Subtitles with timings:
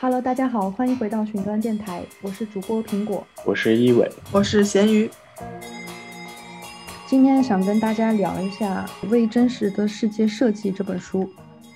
[0.00, 5.10] Hello，大家好，欢迎回到寻端电台，我是主播苹果，我是一伟，我是咸鱼。
[7.04, 11.28] 今天想跟大家聊一下《为真实的世界设计》这本书。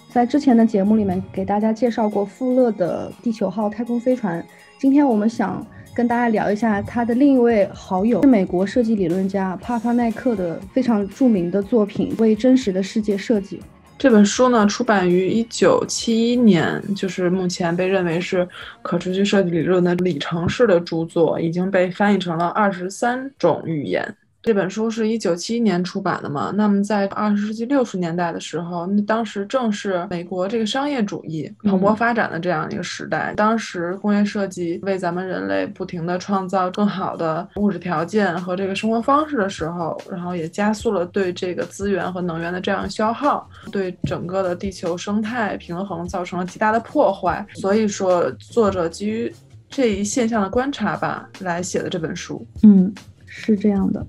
[0.09, 4.45] 在之前的节目里面给大家介绍过富勒的地球号太空飞船，
[4.79, 13.59] 今天我们想跟大家聊一下他的另一位好友，是美国设计理论家帕帕奈克的非常著名的作品《为真实的世界设计》。
[14.03, 18.49] 这本书呢，出版于一九七一年，就是目前被认为是
[18.83, 24.17] 可持续设计理论的里程式的著作，已经被翻译成了二十三种语言。
[24.43, 26.53] 这本书是一九七一年出版的嘛？
[26.57, 33.33] 那么在二十世纪六十年代的时候，那当时正是美国这个商业主义蓬勃发展的这样一个时代。
[33.37, 47.47] 当时工业设计为咱们人类不停地创造更好的物质条件和这个生活方式的时候，然后也加速了对这个资源和能源的这样消耗，对整个的地球生态平衡造成了极大的破坏。
[47.55, 49.33] 所以说，作者基于
[49.71, 52.45] 这一现象的观察吧，来写的这本书。
[52.65, 52.93] 嗯。
[53.35, 54.07] 是这样的，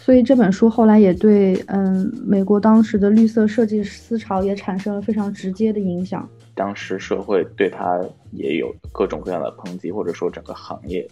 [0.00, 6.28] 所以这本书后来也对，嗯，美国当时的绿色设计思潮也产生了非常直接的影响。
[6.52, 11.08] 当时社会对他也有各种各样的抨击，或者说整个行业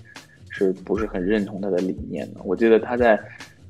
[0.51, 2.41] 是不是很认同他的理念呢？
[2.45, 3.19] 我记得他在。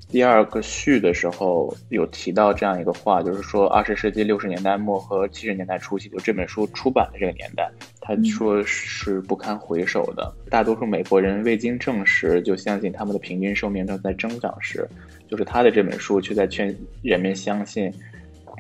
[0.08, 7.69] 第二个序的时候有提到这样一个话，就是说二十世纪六十年代末和七十年代初期，就这本书出版的这个年代，
[8.00, 10.33] 他说是不堪回首的。
[10.48, 14.88] 大多数美国人未经证实就相信他们的平均寿命正在增长时，
[15.28, 17.92] 就是他的这本书却在劝人们相信，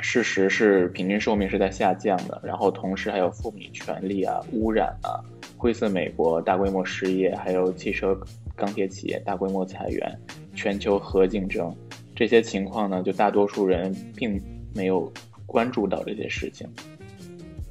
[0.00, 2.40] 事实是平均寿命是在下降的。
[2.42, 5.22] 然后同时还有妇女权利啊、污染啊、
[5.56, 8.18] 灰色美国、大规模失业，还有汽车。
[8.56, 10.16] 钢铁企业大规模裁员，
[10.54, 11.74] 全球核竞争，
[12.14, 14.40] 这些情况呢，就大多数人并
[14.74, 15.12] 没有
[15.46, 16.66] 关注到这些事情。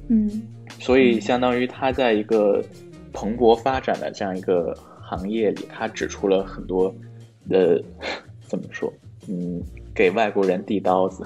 [0.08, 0.42] 嗯，
[0.78, 2.62] 所以相当于他在一个
[3.12, 6.94] 蓬勃发展的这样一个行业里，他指出了很多
[7.48, 7.82] 的
[8.42, 8.92] 怎么说？
[9.28, 9.62] 嗯，
[9.94, 11.24] 给外国人递刀子，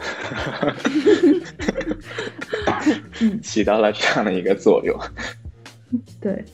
[3.43, 4.97] 起到了这样的一个作用。
[6.21, 6.45] 对。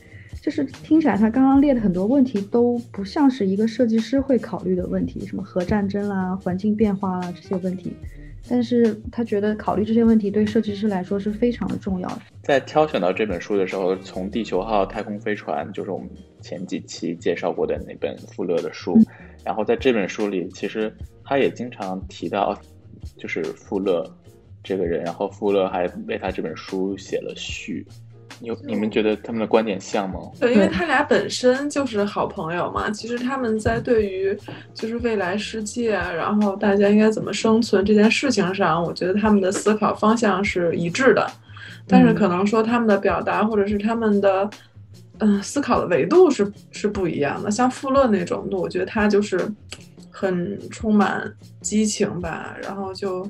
[0.45, 7.97] 就是听起来，他刚刚列的很多问题都不像是一个设计师会考虑的问题，什么核战争啦、环境变化啦这些问题。
[8.47, 12.19] 但是他觉得考虑这些问题对设计师来说是非常的重要的。
[12.43, 16.07] 在挑选到这本书的时候，从地球号太空飞船就是我们
[16.43, 18.99] 前几期介绍过的那本富勒的书，
[19.47, 20.95] 然后在这本书里，其实
[21.25, 22.55] 他也经常提到，
[23.17, 24.05] 就是富勒
[24.63, 27.87] 这个人，然后富勒还为他这本书写了序。
[28.41, 30.19] 有你们觉得他们的观点像吗？
[30.41, 32.91] 对，因为他俩本身就是好朋友嘛。
[32.91, 34.37] 其实他们在对于
[34.75, 41.31] 就是未来世界，然后大家应该怎么生存这件事情上，我觉得他们的思考方向是一致的。
[41.87, 44.49] 但是可能说他们的表达或者是他们的
[45.19, 47.51] 嗯思考的维度是是不一样的。
[47.51, 49.41] 像富勒那种，我觉得他就是
[50.11, 53.27] 很充满激情吧，然后就。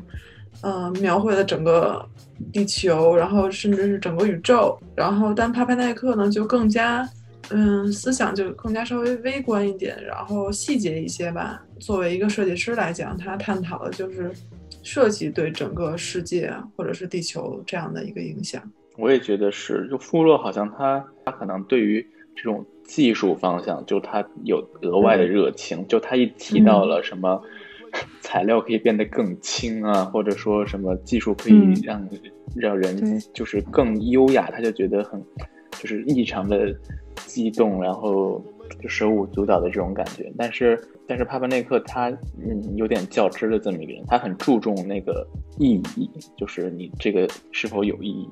[0.67, 2.03] 嗯，描绘了整个
[2.51, 4.79] 地球，然后甚至是整个宇宙。
[4.97, 7.07] 然后，但帕帕奈克呢，就更加，
[7.51, 11.63] 嗯，思想就更加稍微微观一点，然后细节一些吧。
[11.79, 14.33] 作为一个设计师来讲，他探讨的就是
[14.83, 18.63] 设计对整个世界或者是地球这样的一个影响。
[18.97, 25.87] 我也觉得是，就富勒好像他他可能对于这种技术方向，就他有额外的热情。
[25.89, 27.43] 就他一提到了什么。
[28.21, 32.09] 材料可以变得更轻啊，或者说什么技术可以让
[32.57, 35.23] 让人就是更优雅，他就觉得很
[35.73, 36.75] 就是异常的
[37.27, 38.43] 激动，然后
[38.81, 40.33] 就手舞足蹈的这种感觉。
[40.37, 45.27] 但是但是帕帕内克他嗯有点较真的这么一个人，他很注重那个
[45.59, 48.29] 意义，就是你这个是否有意义。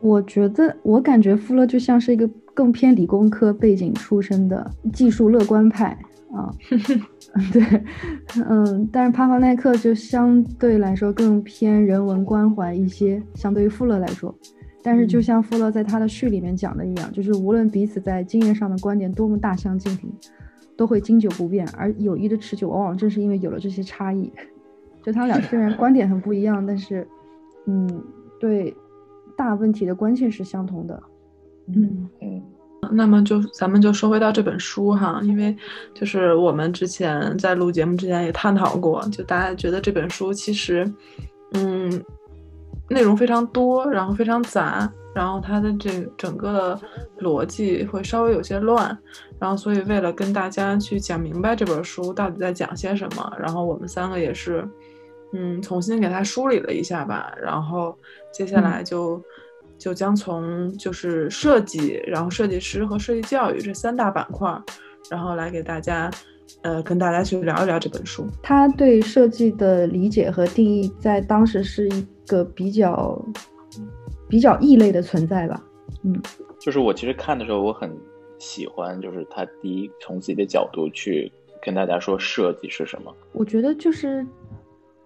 [0.00, 5.96] 我觉得我感觉富勒就像是一个更偏理工科背景出身的技术乐观派。
[6.32, 6.48] 啊，
[7.50, 7.62] 对，
[8.46, 14.34] 嗯，但是帕帕奈克就相对来说更偏人文关怀一些，相对于富勒来说。
[14.82, 20.12] 但是就像富勒在他的序里面讲的一样，就是无论彼此在经验上的观点多么大相径庭，
[20.76, 21.66] 都会经久不变。
[21.76, 24.30] 而友谊的持久，往往正是因为有了这些差异。
[25.02, 27.06] 就他们俩虽然观点很不一样，但是，
[27.66, 27.88] 嗯，
[28.40, 28.74] 对
[29.36, 31.02] 大问题的关切是相同的。
[31.68, 32.41] 嗯嗯。
[32.90, 35.56] 那么就咱们就说回到这本书哈，因为
[35.94, 40.92] 就是我们之前在录节目之前也探讨过，就大家觉得这本书其实，
[41.52, 42.02] 嗯，
[42.90, 46.80] 内容非常多，然后非常杂，然后它的这整个的
[47.20, 48.96] 逻辑会稍微有些乱，
[49.38, 54.68] 然后所以为了跟大家去讲明白这本书到底在讲些什么，然后我们三个也是，
[55.32, 57.96] 嗯，重新给它梳理了一下吧，然后
[58.32, 59.22] 接下来就。
[59.82, 64.48] 就将从就是设计，然后设计师和设计教育这三大板块，
[65.10, 66.08] 然后来给大家，
[66.62, 68.24] 呃，跟大家去聊一聊这本书。
[68.40, 73.20] 他对设计的理解和定义，在当时是一个比较
[74.28, 75.60] 比较异类的存在吧。
[76.04, 76.22] 嗯，
[76.60, 77.92] 就是我其实看的时候，我很
[78.38, 83.12] 喜欢，就是他第一从自己的角度去跟大家说设计是什么。
[83.32, 84.24] 我觉得就是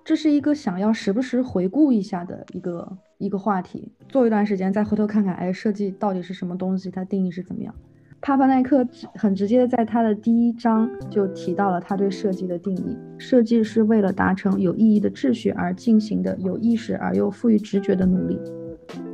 [0.05, 2.87] 这是一个想要时不时回顾一下的一个
[3.18, 7.74] 一个话题，做一段时间再回头看看，哎，设计到底是什么东西，它定义是怎么样？
[8.20, 8.84] 帕帕奈克
[9.14, 18.40] 很直接的在他的第一章就提到了他对设计的定义：设计是为了达成有意义的秩序而进行的有意识而又富于直觉的努力。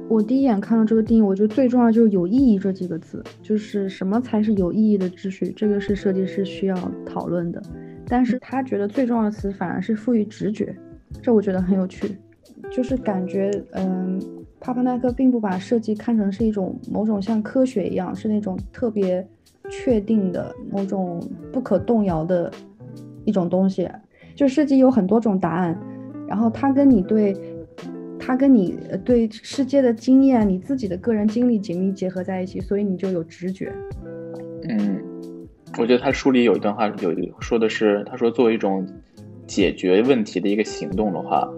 [0.09, 7.63] 我第一眼看到这个定义，我觉得最重要就是“有意义”这几个字，就是什么才是有意义的秩序，这个是设计师需要讨论的。
[8.07, 10.75] 但是他觉得最重要的词反而是赋予直觉，
[11.21, 12.17] 这我觉得很有趣，
[12.75, 14.21] 就是感觉，嗯，
[14.61, 19.27] 帕帕奈克并不把设计看成是一种某种像科学一样，是那种特别
[19.71, 21.23] 确定的某种
[21.53, 22.51] 不可动摇的
[23.25, 23.89] 一种东西，
[24.35, 25.79] 就设计有很多种答案，
[26.27, 27.37] 然后他跟你对。
[28.25, 33.73] 它跟你对世界的经验、你自己的个人经历紧密结合在一起，所以你就有直觉。
[34.69, 35.03] 嗯，
[35.77, 38.87] 我觉得他书里有一段话，有说的是，他说作为一种
[39.45, 41.51] 解决问题的一个行动的话，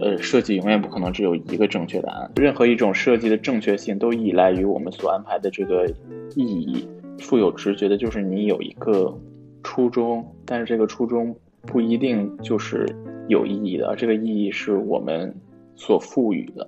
[0.00, 2.30] 呃，设计永远不可能只有一个正确答案。
[2.36, 5.86] 任何一种设计的正确性都依赖于我们所安排的这个
[6.34, 6.88] 意义。
[7.18, 9.16] 富有直觉的就是你有一个
[9.62, 12.86] 初衷，但是这个初衷不一定就是
[13.28, 15.34] 有意义的，而这个意义是我们。
[15.78, 16.66] 所赋予的，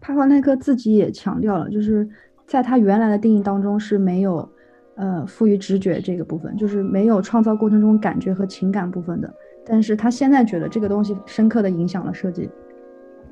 [0.00, 2.04] 帕华奈克自己也强调了，就是
[2.48, 4.50] 在他原来的定义当中是没有，
[4.96, 9.32] 呃，赋予直觉这个部分，就是没有创造过程中感觉和情感部分的。
[9.68, 12.48] 但是他现在觉得这个东西深刻的影响了设计，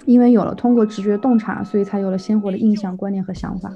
[0.05, 3.73] 因为有了通过直觉洞察，所以才有了鲜活的印象、观念和想法。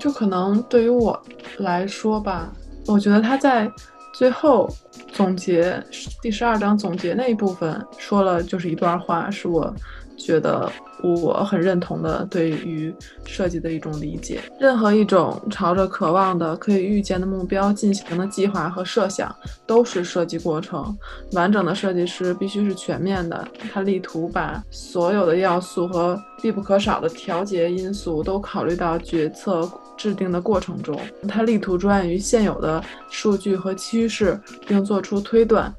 [0.00, 1.20] 就可能对于我
[1.58, 2.52] 来说吧，
[2.86, 3.70] 我觉得他在
[4.14, 4.68] 最后。
[5.10, 5.82] 总结
[6.22, 9.74] 第十二章总结那一部分说了，就是一段话，是我
[10.16, 10.70] 觉得
[11.02, 14.40] 我很认同的，对于设计的一种理解。
[14.58, 19.34] 任何一种朝着渴望的、可以预见的目标进行的计划和设想，
[19.66, 20.96] 都是设计过程。
[21.32, 29.68] 完整的设计师必须是全面的，他力图把所有的要素和必不可少的调节因素都考虑到决策。
[29.96, 30.96] 制定的过程中，
[31.26, 32.80] 他力图专于现有的
[33.10, 35.74] 数据和趋势，并做出推断。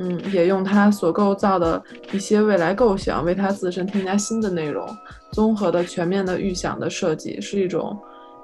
[0.00, 1.80] 嗯，也用他所构造的
[2.10, 4.88] 一些未来构想为他自身添加新的内容。
[5.30, 7.96] 综合的、全面的预想的设计是一种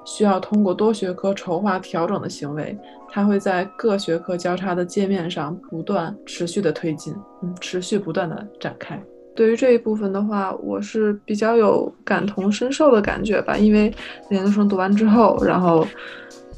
[0.05, 2.77] 需要通过多学科筹划调整的行为。
[3.09, 9.01] 它会在各学科交叉的界面上不断持续的推进，嗯，持续不断的展开。
[9.33, 13.91] 对于这一部分的话，我是比较有感同身受的感觉吧，因为
[14.29, 15.87] 研究生读完之后，然后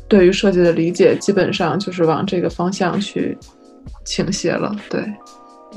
[0.08, 3.38] 对于设计的理解基本上就是往这个方向去
[4.10, 4.76] 倾斜了。
[4.90, 5.00] 对，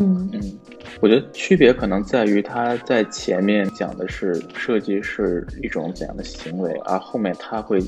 [0.00, 0.58] 嗯嗯，
[1.02, 7.79] 我觉得区别可能在于他在前面讲的是设计是一种怎样的行为，而后面他会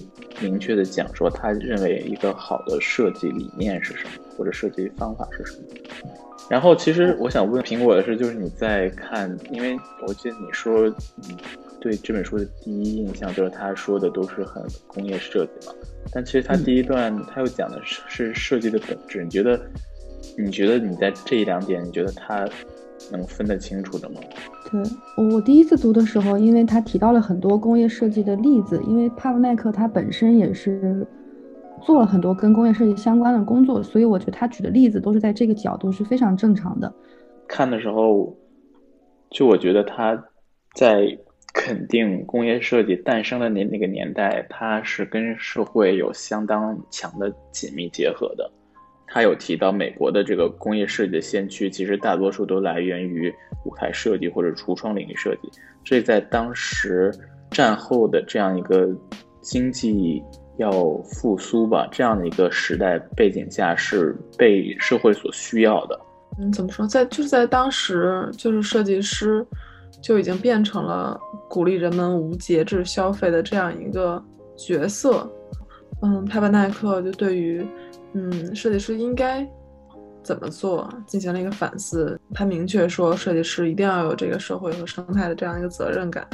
[0.42, 5.62] 明确的讲说他认为一个好的设计理念是什么，或者设计方法是什么。
[6.50, 9.74] 然后，其实我想问苹果的是，就是你在看，因为
[10.06, 10.86] 我记得你说，
[11.26, 11.38] 嗯，
[11.80, 15.72] 对这本书的第一印象就是他说的都是很工业设计嘛。
[16.12, 19.24] 但其实他第一段他又讲的是是设计的本质。
[19.24, 19.58] 你觉得，
[20.36, 22.48] 你觉得你在这一两点，你觉得他
[23.10, 24.20] 能分得清楚的吗？
[24.70, 24.82] 对
[25.32, 31.06] 我第一次读的时候，因为他提到了很多工业设计的例子，因为帕夫奈克他本身也是。
[31.82, 36.90] 做了很多跟工业设计相关的工作，所以我觉得他举的例子都是在这个角度是非常正常的。
[37.46, 38.34] 看的时候，
[39.28, 40.24] 就我觉得他
[40.74, 41.18] 在
[41.52, 48.50] 肯定工业设计诞生的那那个年代，它是跟社会有相当强的紧密结合的。
[49.14, 53.32] 他有提到美国的这个工业设计的先驱，其实大多数都来源于
[53.64, 55.48] 舞台设计或者橱窗领域设计。
[55.84, 57.14] 这在当时
[57.48, 58.88] 战后的这样一个
[59.40, 60.20] 经济。
[60.56, 66.00] 要复苏吧，这样的一个时代背景下是被社会所需要的。
[66.38, 69.44] 嗯，怎么说，在就是在当时，就是设计师
[70.00, 71.18] 就已经变成了
[71.50, 74.22] 鼓励人们无节制消费的这样一个
[74.56, 75.28] 角色。
[76.02, 77.66] 嗯，帕巴奈克就对于，
[78.14, 79.46] 嗯，设计师应该。
[80.22, 86.26] 怎么做进行了一个反思，他明确说，设计师一定要有这个社会和生态的这样一个责任感，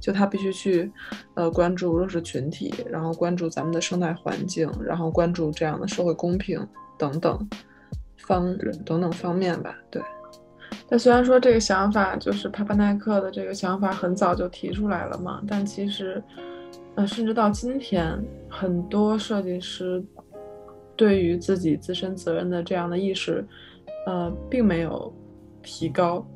[0.00, 0.90] 就他必须去，
[1.34, 6.66] 呃，关注弱势群体，然后关注咱们的生态环境，然后关注这样的社会公平
[6.98, 7.46] 等等
[8.16, 9.76] 方等等方面吧。
[9.90, 10.00] 对，
[10.88, 16.24] 但虽然说这个想法就是帕帕奈克的这个想法很早就提出来了嘛，但其实，
[16.94, 20.02] 呃，甚至到今天，很多设计师
[20.96, 23.44] 对于自己自身责任的这样的意识，
[24.06, 25.12] 呃，并没有
[25.62, 26.26] 提高。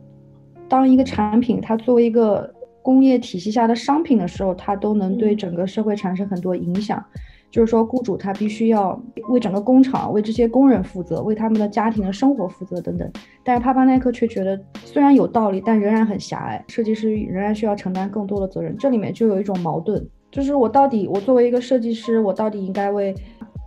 [0.69, 7.05] 当一个产品它作为一个工业体系下的商品的时候，它都能对整个社会产生很多影响。
[7.51, 13.11] 就是说，雇主他必须要为整个工厂、为这些工人负责，为他们的家庭的生活负责等等。
[13.43, 16.63] 但是帕帕奈克却觉得，虽然有道理，但仍然很狭隘。
[16.69, 18.77] 设计师仍然需要承担更多的责任。
[18.77, 23.15] 这里面就有一种矛盾，就是我到底，我作为一个设计师，我到底应该为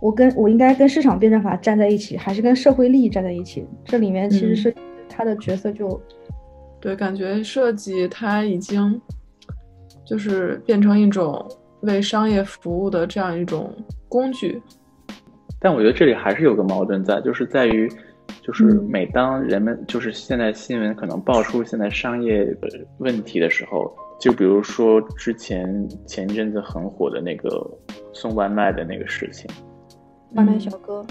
[0.02, 3.64] 我跟我应该跟市场辩证法站在一起，还是跟社会利益站在一起？
[3.86, 4.74] 这里面其实是
[5.08, 5.98] 他的角色就，
[6.78, 9.00] 对，感觉设计它已经
[10.04, 11.48] 就是变成一种。
[11.82, 13.74] 为商业服务的这样一种
[14.08, 14.62] 工具，
[15.58, 17.90] 但我觉得这里还是有个矛盾在，就是在于，
[18.40, 22.68] 就是每当人们就是现在新闻可能爆出现在商业的
[22.98, 27.68] 问题的时候，就比如说之前前一阵子很火的那个
[28.12, 29.50] 送外卖的那个事情，
[30.34, 31.04] 外卖小哥，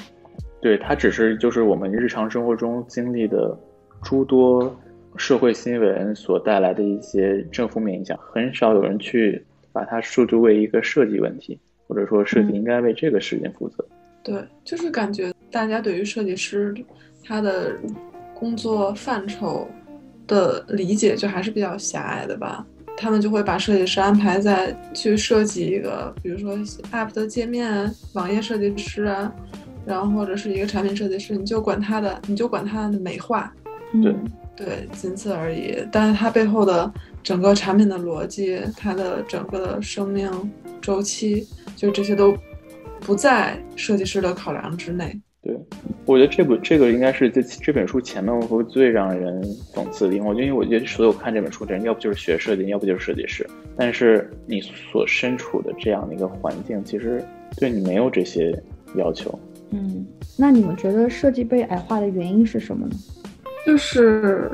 [0.62, 3.58] 对他只是就是我们日常生活中经历的
[4.04, 4.76] 诸多
[5.16, 9.46] 社会新闻所带来的一些正负面影响，很少有人去。
[9.74, 13.86] 把它数作为一个设计问题，或者说设计应该为这个事情负责。
[14.22, 14.36] 对，
[14.66, 16.76] 就是感觉大家对于设计师
[17.24, 17.78] 他的
[18.34, 19.66] 工作范畴
[20.28, 22.68] 的理解就还是比较狭隘的吧。
[22.98, 26.56] 他们就会把设计师安排在去设计一个，比如说
[26.92, 29.32] App 的界面、网页设计师啊，
[29.86, 33.54] 然后或者是一个产品设计师，你就管他的，你就管他的美化。
[34.02, 34.16] 对。
[34.54, 35.76] 对，仅此而已。
[35.92, 36.92] 但是它背后的
[37.24, 40.30] 整个产品的逻辑，它的整个的生命
[40.80, 42.38] 周期，就这些都
[43.00, 45.20] 不在设计师的考量之内。
[45.44, 45.58] 对，
[46.06, 49.42] 我觉得这部这个应该是这这本书前面会最让人
[49.74, 50.28] 讽刺的地方。
[50.28, 53.48] 我因为我觉得所有看这本书的人，要不就是学设计，要不就是设计师。
[53.76, 57.24] 但是你所身处的这样的一个环境，其实
[57.58, 58.56] 对你没有这些
[58.96, 59.38] 要求。
[59.72, 60.06] 嗯，
[60.38, 62.96] 那你们觉得设计被矮化的原因是什么呢？
[63.66, 64.52] 就是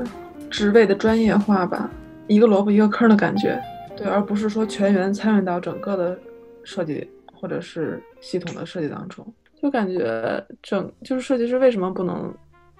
[0.49, 1.91] 职位的专业化吧，
[2.27, 3.61] 一个萝卜一个坑的感觉，
[3.97, 6.17] 对，而不是说全员参与到整个的
[6.63, 9.25] 设计或者是系统的设计当中，
[9.61, 12.33] 就感觉整就是设计师为什么不能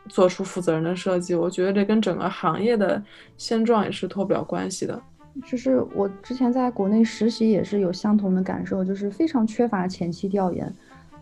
[0.08, 1.36] 做出负责任的设计？
[1.36, 3.02] 我觉得这跟整个行业的
[3.38, 5.02] 现状也是脱不了关系的。
[5.46, 10.74] 就是我之前在国内实习也是有相同的感受，就是非常缺乏前期调研。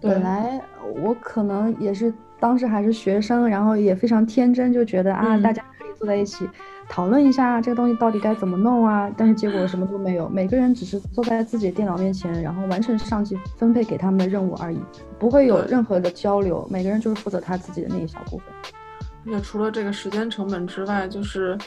[0.02, 0.62] 本来
[1.04, 2.14] 我可能也是。
[2.38, 6.48] 当时还是学生，然后也非常天真，就觉得啊，大家可以坐在一起
[6.88, 9.10] 讨论一下这个东西到底该怎么弄啊。
[9.16, 14.78] 但是结果什么都没有，每个人只是坐在自己的电脑面前，然后完成上级分配给他们的任务而已，
[15.18, 16.68] 不会有任何的交流。
[16.70, 18.48] 每个人就是负责他自己的那一小部分。
[19.26, 21.58] 而且除了这个时间成本之外，就是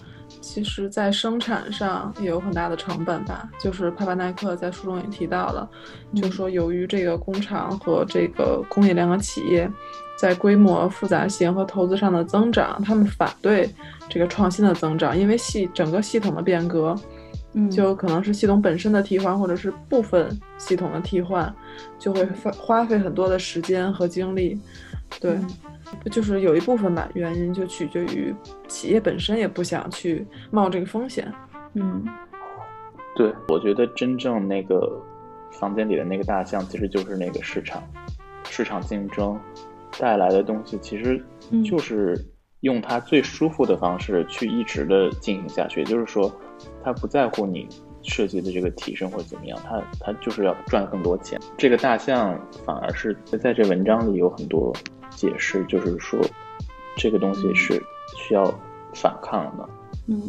[0.40, 3.49] 其实在生产上也有很大的成本吧。
[3.59, 5.69] 就是帕帕奈克在书中也提到了，
[6.14, 9.71] 就是说由于这个工厂和这个工业联合企业。
[10.21, 13.73] 在规模复杂性和投资上的增长，他们反对
[14.09, 16.93] 这个创新的增长，因为系整个系统的变革，
[17.55, 20.28] 嗯，就可能是系统本身的替换，或者是部分
[20.59, 21.55] 系统的替换，
[21.99, 24.59] 就会花花费很多的时间和精力。
[25.21, 25.38] 对，
[26.11, 28.35] 就是有一部分吧，原因就取决于
[28.69, 31.33] 企业本身也不想去冒这个风险。
[31.75, 32.05] 嗯，
[33.17, 35.00] 对，我觉得真正那个
[35.52, 37.83] 房间里的那个大象，其实就是那个市场，
[38.45, 39.38] 市场竞争。
[39.99, 41.21] 带来的东西其实
[41.64, 42.17] 就是
[42.61, 46.31] 用它最舒服的方式去一直的进行下去，也就是说，
[46.82, 47.68] 他不在乎你
[48.02, 51.40] 设计的这个提升或怎么样，他他就是要赚更多钱。
[51.56, 54.74] 这个大象反而是在这文章里有很多
[55.10, 56.18] 解释，就是说
[56.96, 57.82] 这个东西是
[58.16, 58.44] 需要
[58.94, 59.68] 反抗的。
[60.06, 60.22] 嗯，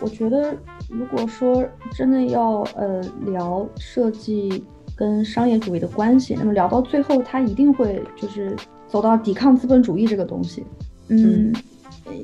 [0.00, 0.56] 我觉得
[0.88, 4.64] 如果说真的要呃聊设计
[4.94, 8.56] 跟商业主义的关系，那么聊到最后，他一定会就是。
[8.90, 10.66] 走到抵抗资本主义这个东西，
[11.06, 11.54] 嗯，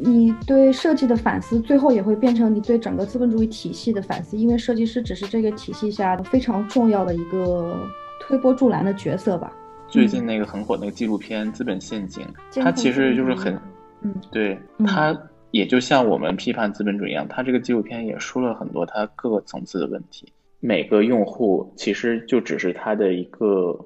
[0.00, 7.78] 你对设计的反思，最后也会变成你对整个资本主义体系的反思，因为设计师只是这个体系下非常重要的一个
[8.20, 9.52] 推波助澜的角色吧。
[9.88, 12.26] 最近那个很火那个纪录片《资本陷阱》，
[12.62, 13.58] 它其实就是很，
[14.02, 15.16] 嗯，对，它
[15.50, 20.32] 也就像我们批判资本主义一样，它这个纪录片也说了很多它各个层次的问题。
[20.60, 23.78] 每个用户其实就只是他的一个。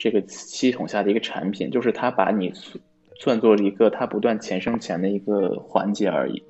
[0.00, 2.52] 这个系统下的一个产品，就是它把你
[3.18, 6.42] 算作一个它不断钱生钱的一个环节而已。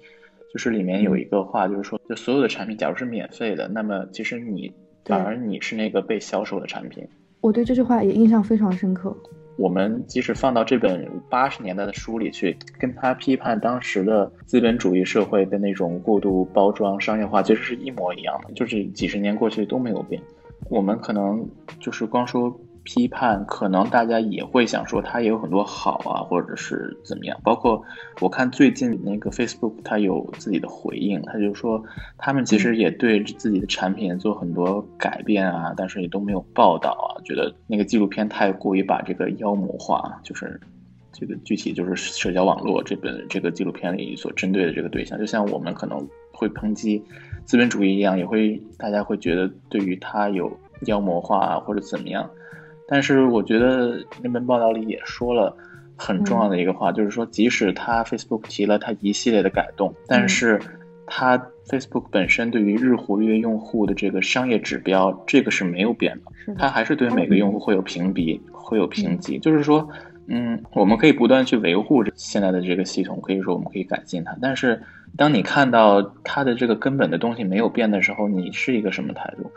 [0.50, 4.72] 就是里面有一个话，就是说，就所有的产品，假如是免费的，那么其实你
[5.04, 7.06] 反而你是那个被销售的产品。
[7.42, 9.14] 我对这句话也印象非常深刻。
[9.58, 20.22] 我们即使放到这本八十年代的书里去，跟他批判当时的资本主义社会的那种过度包装、商业化，其实是一模一样的，就是几十年过去都没有变。
[20.70, 21.46] 我们可能
[21.78, 22.58] 就是光说。
[22.88, 27.38] 批判可能大家也会想说它也有很多好啊，或者是怎么样。
[27.45, 27.85] 包括
[28.18, 31.85] 我看最近那个 Facebook 它有自己的回应，它就说
[32.16, 40.59] 他们其实也对自己的产品做很多改变啊，但是也都没有报道啊，觉得那个纪录片太过于把这个妖魔化，就是
[41.12, 47.04] 这个具体就是社交网络这本这个纪录片里所针对的这个对象，就像我们可能会抨击
[47.45, 50.50] 资本主义一样，也会大家会觉得对于它有
[50.87, 52.30] 妖魔化啊或者怎么样。
[52.88, 55.54] 但是我觉得那本报道里也说了
[55.95, 60.59] 很重要的一个话，就是说，即使他 Facebook 提了他一系列的改动，但是
[61.07, 61.37] 他
[61.68, 69.38] Facebook 本身对于日活跃用户的这个商业指标，这个是没有变的，他还是对每个用户会有评比，会有评级。
[69.38, 69.87] 就是说，
[70.26, 74.37] 嗯，我们可以不断去维护现在的这个系统，可以说我们可以改进它。
[74.40, 74.80] 但是
[75.16, 79.50] 当你看到它的这个根本的东西没有变的时候，你是一个什么态度？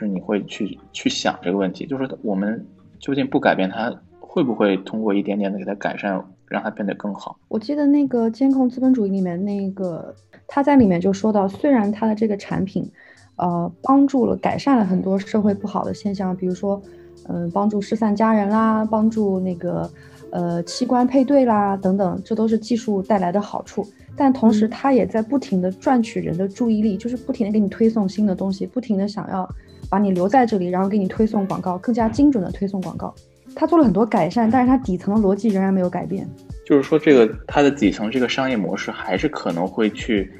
[0.00, 2.66] 是你会去去想这个问题，就是我们
[2.98, 7.38] 究竟不改变它，会不会通过一点点的给它改善，让它变得更好？
[7.48, 10.14] 我记得那个监控资本主义里面那个
[10.48, 12.90] 他在里面就说到，虽然他的这个产品，
[13.36, 16.82] 呃，帮助了改善了很多社会不好的现象，比如说，
[17.28, 19.88] 嗯，帮助失散家人啦，帮助那个
[20.30, 23.86] 呃器官配对啦等等，这都是技术带来的好处。
[24.16, 29.48] 但同时，他也在不停的赚取人的注意力，就是不停的给你推送新的东西，不停的想要。
[29.90, 33.14] 把你留在这里，然后给你推送广告，更加精准的推送广告。
[33.54, 36.26] 他做了很多改善，但是他底层的逻辑仍然没有改变。
[36.64, 40.32] 就是说，这个它的底层这个商业模式还是可能会去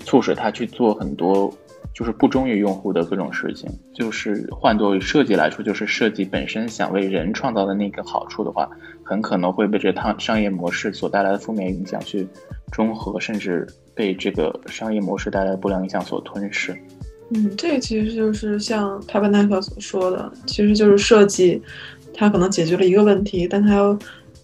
[0.00, 1.50] 促使他去做很多，
[1.94, 3.70] 就是不忠于用户的各种事情。
[3.94, 8.68] 就是换作为设计来说，就是设计本身想为人创造的那个好处的话，
[9.02, 12.28] 很可能会被这趟商业模式所带来的负面影响去
[12.70, 16.76] 中和，甚至被这个商业模式带来的不良影响所吞噬。
[17.34, 21.62] 嗯，这个其实就是像帕班奈克所说的，其实就是设计，
[22.14, 23.98] 它可能解决了一个问题，但它又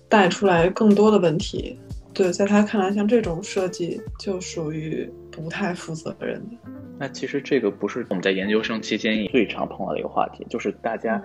[0.09, 1.79] 带出来更多的问题。
[2.13, 6.57] 对，在他看来，像这种设计就属于不太负责任的。
[6.97, 11.21] 那其实这个不是我们在研究生期间最常碰到的一个话题，就是大家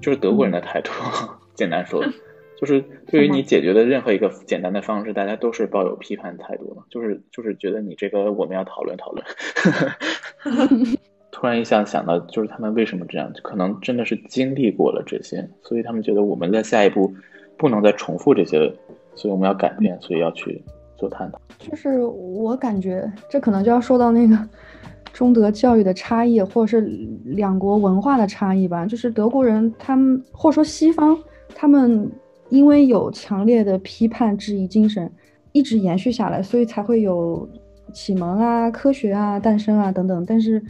[0.00, 0.90] 就是德国人的态度，
[1.54, 2.02] 简单说，
[2.62, 9.24] 就是对于你解决的任何一个简单的方式，大家都是抱有批判态度的，就是就是觉得你这个我们要讨论讨论。
[11.32, 13.32] 突然一下想到，就是他们为什么这样？
[13.42, 17.12] 可能真的是经历过了这些，所以他们觉得我们在下一步
[17.56, 18.72] 不能再重复这些，
[19.16, 20.62] 所以我们要改变，所以要去
[20.96, 21.40] 做探讨。
[21.58, 24.38] 就是我感觉这可能就要说到那个
[25.12, 26.80] 中德教育的差异，或者是
[27.24, 28.86] 两国文化的差异吧。
[28.86, 31.18] 就是德国人他们，或者说西方，
[31.56, 32.08] 他们
[32.52, 35.10] 因为有强烈的批判质疑精神，
[35.52, 37.48] 一直延续下来，所以才会有。
[37.94, 40.24] 启蒙啊，科学啊，诞生啊，等等。
[40.24, 40.62] 但是，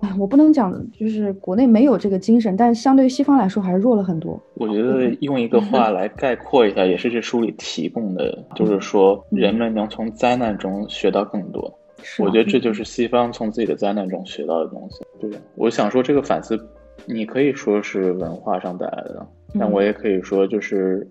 [0.00, 4.42] 哎，我不能讲，就是国内没有这个精神，但是相对于西方来说，还是弱了很多。
[4.54, 11.72] 我觉得用一个话来概括一下，也是这书里提供的，就是说人们能从灾难中学到更多。
[12.18, 15.04] 我觉得这就是西方从自己的灾难中学到的东西。
[15.20, 16.58] 对，我想说这个反思，
[17.06, 19.24] 你可以说是文化上带来的，
[19.60, 21.08] 但我也可以说，就是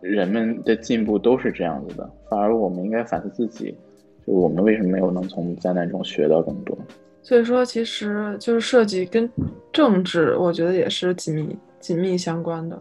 [0.00, 2.08] 人们的进步都是这样子的。
[2.30, 3.74] 反而我们应该反思自己。
[4.26, 6.76] 就我们为什么没有能从灾难中学到更多？
[7.22, 9.30] 所以说，其实就是设计跟
[9.72, 12.80] 政治，我觉得也是紧密紧密相关的。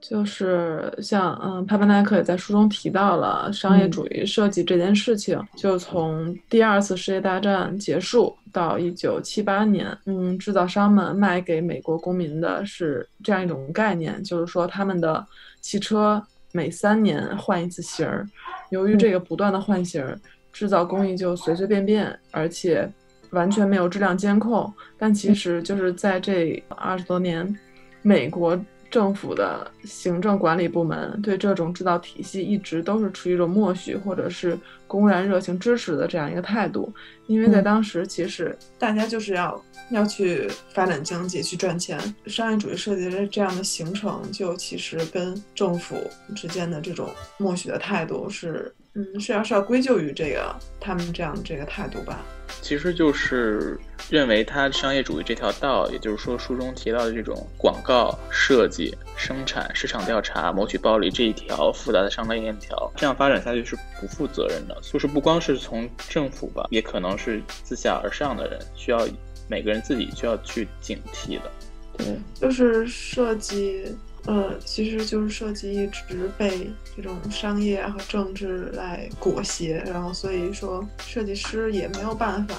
[0.00, 15.26] 就是像嗯，帕班奈克也在书中提到了商业主义设计这件事情，就从第二次世界大战结束到一九七八年，嗯，制造商们卖给美国公民的是这样一种概念，就是说他们的
[15.60, 18.26] 汽车每三年换一次型儿，
[18.70, 20.18] 由于这个不断的换型儿。
[20.50, 22.90] 制造工艺就随随便便，而且
[23.30, 24.72] 完全没有质量监控。
[24.96, 27.56] 但其实就是在这二十多年，
[28.02, 28.58] 美国
[28.90, 36.92] 政府的行政管理部门对这种制造体系一直都是处于一种默许或者是公然热情支持的这样一个态度。
[37.26, 45.96] 因为在当时，其实大家就是要要去发展经济、去赚钱，商业主义设计的这样的形成，就其实跟政府
[46.34, 48.74] 之间的这种默许的态度是。
[48.94, 52.24] 嗯，是要是要归咎于这个他们这样这个态度吧？
[52.62, 53.78] 其实就是
[54.10, 64.76] 认为他商业主义这条道，也就是说书中提到的这种广告设计、生产、市场调查、谋取暴利这一条复杂的商业链条，这样发展下去是不负责任的。
[64.82, 69.06] 就是不光是从政府吧，也可能是自下而上的人，需要
[69.46, 71.50] 每个人自己需要去警惕的。
[71.98, 73.94] 对，就是设计。
[74.28, 82.54] 呃，其实就是设计一直被这种商业和政治来裹挟，然后所以说设计师也没有办法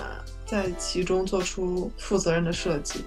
[0.48, 3.02] 在其中做出负责任的设计。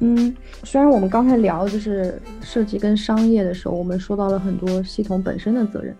[0.00, 5.96] 嗯，虽然我们刚才聊就是设计跟商业的时候，我们说到了很多系统本身的责任，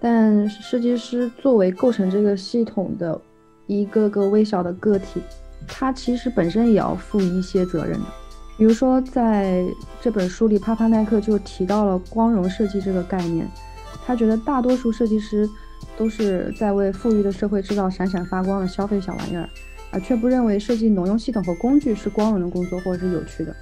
[0.00, 3.20] 但设计师作为构成这个系统的
[3.68, 5.22] 一个个微小的个体，
[5.68, 8.06] 他其实本身也要负一些责任的。
[8.58, 9.64] 比如说，在
[10.02, 13.48] 这本书里，帕帕奈克就提到了光荣设计这个概念，
[14.04, 15.48] 他觉得大多数设计师
[15.96, 19.48] 都是在为富裕的社会制造闪闪发光的消费小玩意儿。
[19.90, 23.56] 啊却不认为设计农用系统和工具是光荣的工作或者是有趣的。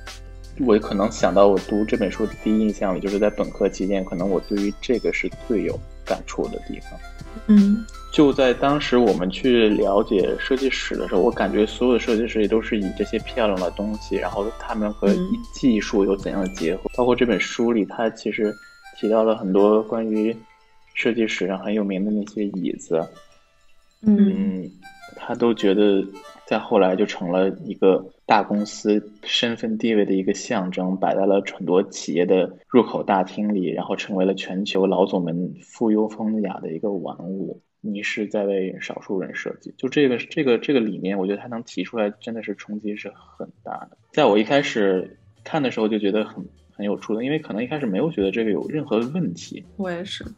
[0.59, 6.98] 我可能想到我读这本书的第一印象里，就是在本科期间，可能我对于这个是最有感触的地方。
[7.46, 7.85] 嗯，
[8.16, 15.07] 就在当时我们去了解设计史的时候，我感觉所有的设计师也都是以这些漂亮的东西，然后他们和
[15.52, 16.90] 技术有怎样的结合。
[16.96, 18.50] 包括这本书里，它其实
[18.98, 20.35] 提到了很多关于
[20.94, 23.07] 设计史上很有名的那些椅子。
[24.00, 24.70] 嗯。
[25.14, 26.02] 他都觉得，
[26.46, 37.61] 在后来就成了一个大公司身份地位的一个象征，摆在了很多企业的入口大厅里，然后成为了全球老总们附庸风雅的一个玩物。
[37.92, 43.96] 你是在为少数人设计，就这个这个这个理念，我觉得他能提出来，真的是冲击是很大的。
[44.12, 49.64] 在我一开始看的时候，就觉得很很有触动，因为可能一开始没有觉得这个有任何问题。
[49.77, 50.25] 我也是。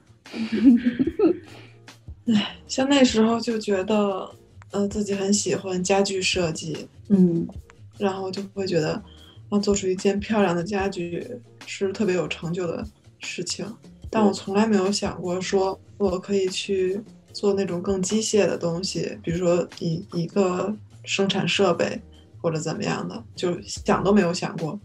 [2.34, 4.30] 唉，像那时候就觉得。
[4.70, 7.48] 呃，自己很喜欢家具设计，嗯，
[7.96, 9.02] 然后就会觉得，
[9.50, 11.26] 要做出一件漂亮的家具
[11.64, 12.84] 是特别有成就的
[13.18, 13.64] 事情。
[14.10, 17.00] 但我从来没有想过说我可以去
[17.38, 20.74] 做那种更机械的东西，比如说一一个
[21.04, 22.00] 生产设备
[22.42, 24.78] 或者怎么样的，就想都没有想过，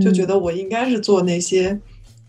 [0.00, 1.80] 就觉得我应该是做那些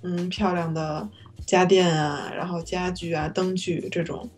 [0.03, 1.09] 嗯漂亮的
[1.47, 4.29] 家电啊，然后家具啊、灯具这种。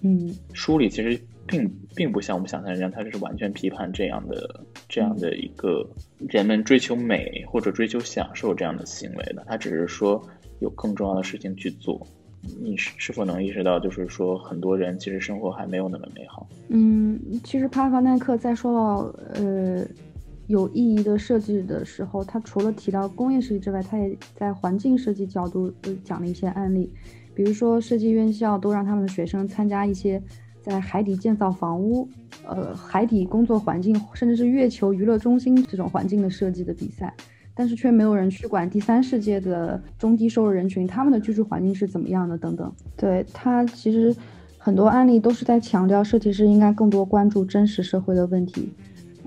[0.00, 1.20] 嗯，书里其实。
[1.50, 5.82] 并并不像我们想象一样，他是完全批判这样的这样的一个
[6.18, 9.42] 人们追求美或者追求享受这样的行为的。
[9.48, 10.22] 他只是说
[10.60, 12.06] 有更重要的事情去做。
[12.60, 16.46] 你是是否能意识到，就是说很多人其实生活还没有那么美好？
[16.68, 19.86] 嗯，其实帕凡奈克在说到呃
[20.46, 25.72] 有意义的设计的时候，他除了提到工业设计之外，他也在环境设计角度
[26.04, 26.92] 讲了一些案例，
[27.34, 30.22] 比如说设计院校都让他们的学生参加一些。
[30.60, 32.06] 在海底建造房屋，
[32.44, 37.14] 呃，海底工作环境，甚至是月球娱乐中心这种环境的设计的比赛，
[37.58, 42.72] 但是却没有人去管第三世界的中低收入人群他们的居住环境是怎么样的等等。
[42.96, 44.14] 对他其实
[44.56, 48.72] 很多案例都是在强调设计师应该更多关注真实社会的问题，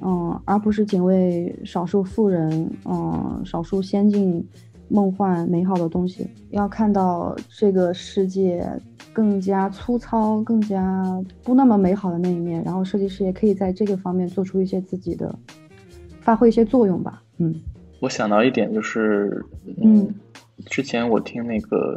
[0.02, 4.48] 嗯，而不是仅为少数富人，嗯，少数先进。
[4.94, 8.70] 梦幻美好的东西，要看到这个世界
[9.14, 15.34] 更加粗糙、更加不那么美好的那一面，然后设计师也可以在这个方面做出一些自己的，
[16.20, 17.24] 发挥一些作用吧。
[17.38, 17.56] 嗯，
[18.02, 19.46] 我想到一点就是，
[19.82, 20.12] 嗯，
[20.66, 21.96] 之前我听那个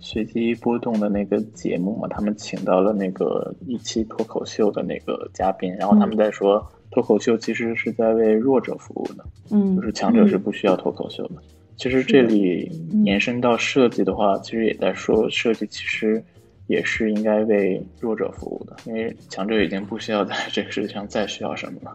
[0.00, 11.34] 随机波动的那个节目嘛，他们请到了那个一期脱口秀的那个嘉宾，然后他们在说脱口秀其实是在为弱者服务的，嗯，就是强者是不需要脱口秀的。
[11.76, 12.70] 其实这里
[13.04, 16.24] 延伸到设计的话，其实也在说设计其实
[16.66, 21.94] 也是应该为弱者服务的，因为强者已经不需要在这个世界上再需要什么了，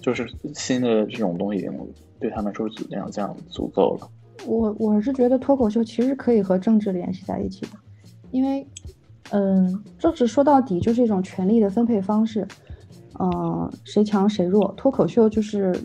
[0.00, 1.72] 就是新的这种东西已经
[2.26, 4.08] 对他们说这样这样足够了。
[4.46, 7.72] 我我是觉得脱口秀其实可以和政治联系在一起的，
[8.32, 8.66] 因为
[9.30, 12.46] 嗯，政治说到底就是一种权力的分配方式，
[13.20, 14.74] 嗯，谁强谁弱。
[14.76, 15.78] 脱口秀就是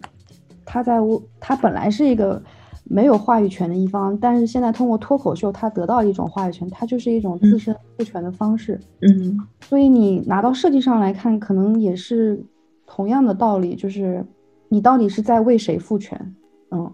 [0.66, 0.98] 他在
[1.40, 2.42] 他本来是一个。
[2.84, 8.78] 没有话语权的一方，但是现在通过脱口秀，他得到一种话语权，它就是一种自身赋权的方式。
[9.00, 12.44] 嗯，所以你拿到设计上来看，可能也是
[12.86, 14.26] 同样的道理，就是
[14.74, 16.34] 你到底是在为谁赋权？
[16.72, 16.90] 嗯，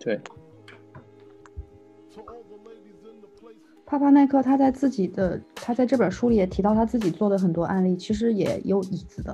[0.00, 0.20] 对。
[3.86, 9.32] 帕帕奈克他在自己的他在这本书里也提到他自己做的很多案例，其实也有椅子的，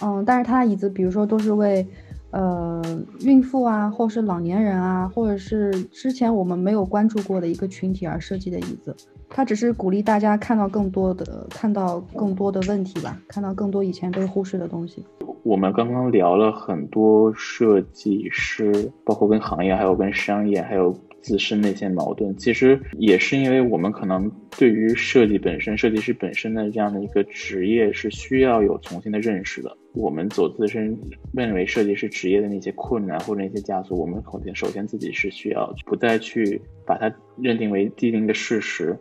[0.00, 1.84] 嗯，但是他的椅子，比如说都是为。
[2.32, 2.80] 呃，
[3.22, 8.94] 孕妇啊，或是老年人啊，或者是之前我们没有关注过的一个群体而设计的椅子，
[9.28, 15.04] 他只是鼓励大家看到更多的，看到更多的问题吧，看到更多以前被忽视的东西。
[15.42, 22.36] 我们刚刚聊了很多设计师，包括跟行业，还有跟商业，还有自身的一些矛盾。
[22.36, 29.74] 其实也是因为我们可能对于设计本身、设计师本身的这样的一个职业是需要有重新的认识的。
[29.94, 30.96] 我们走自身
[31.32, 38.96] 认为设计师职业的那些困难或者那些枷锁，我们肯定首先自己是需要不再去把它认定为既定的事实。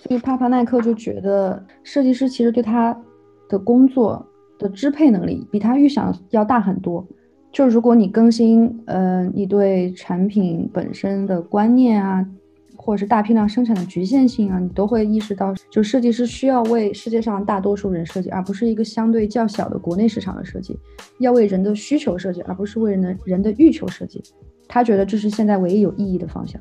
[0.00, 2.96] 所以帕帕奈克就觉得设计师其实对他
[3.48, 4.24] 的工作
[4.62, 7.06] 的支配能力比他预想要大很多。
[7.52, 12.26] 就如果你更新，呃，你对产品本身的观念啊，
[12.76, 20.78] 或者是大批量生产的局限性啊，你都会意识到，就设计师需要为世界上大多数人设计，而不是一个相对较小的国内市场的设计，
[21.18, 24.22] 要为人的需求设计，而不是为人的人的欲求设计。
[24.66, 26.58] 他觉得这是现在唯一有意义的方向。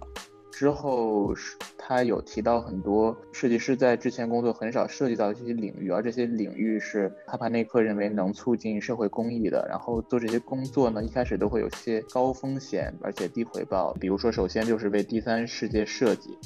[0.62, 1.34] 之后
[1.76, 9.65] 他有提到很多设计师在之前工作很少涉及到这些领域，而这些领域是帕帕内克认为能促进社会公益的。
[9.67, 13.91] 然后做这些工作呢，一开始都会有些高风险而且低回报。
[14.00, 16.38] 比如说，首先就是为第三世界设计，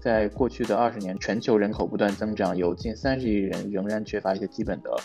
[0.00, 4.96] 在过去的二十年，全球人口不断增长，有近三十亿人仍然缺乏一些基本的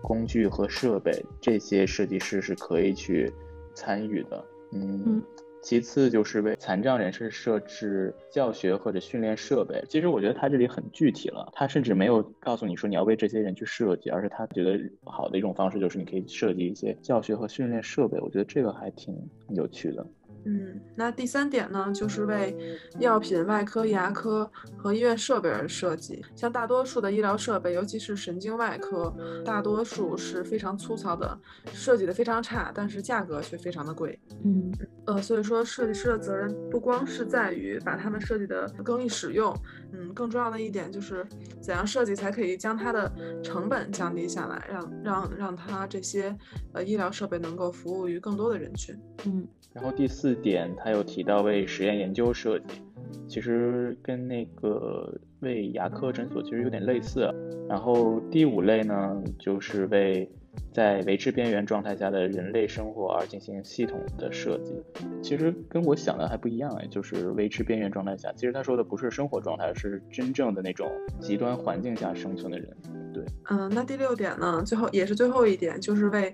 [0.00, 3.30] 工具和设备，这些设计师是可以去
[3.74, 4.42] 参与的。
[4.72, 5.22] 嗯。
[5.60, 9.82] 其次就是为残障人士设置教学或者训练设备。
[9.88, 18.18] 其实我觉得他这里很具体了，他甚至没有告诉你说你要为这些人去设计，而是他觉得好的一种方式就是你可以设计一些教学和训练设备。
[18.20, 19.14] 我觉得这个还挺
[19.50, 20.06] 有趣的。
[20.44, 22.56] 嗯，那第三点呢，就是为
[22.98, 26.24] 药品、外科、牙科和医院设备而设计。
[26.34, 31.38] 像大多数的医疗设备，尤其是神经外科，大多数是非常粗糙的，
[31.72, 34.18] 设计的非常差，但是价格却非常的贵。
[34.44, 34.72] 嗯，
[35.06, 39.54] 呃，所以说设计师的责任不光是在于把他们设计的更易使用，
[39.92, 41.26] 嗯，更重要的一点就是
[41.60, 43.10] 怎样设计才可以将它的
[43.42, 46.34] 成本降低下来，让让让它这些
[46.72, 48.94] 呃医疗设备能够服务于更多的人群。
[49.26, 49.46] 嗯。
[49.74, 52.82] 然后第四点，他又提到为实验研究设计，
[53.28, 57.30] 其实跟那个为牙科诊所其实有点类似。
[57.68, 60.28] 然后第五类呢，就是为
[60.72, 64.74] 在维持边缘状态下的人类生活而进行系统的设计。
[65.22, 70.90] 其实跟我想的还不一样哎，就是维持边缘状态下，其实他说的不是生活状态，是真正的那种
[71.20, 72.68] 极端环境下生存的人。
[73.12, 76.32] 对，嗯，那第六点呢，最后也是最后一点，就是为。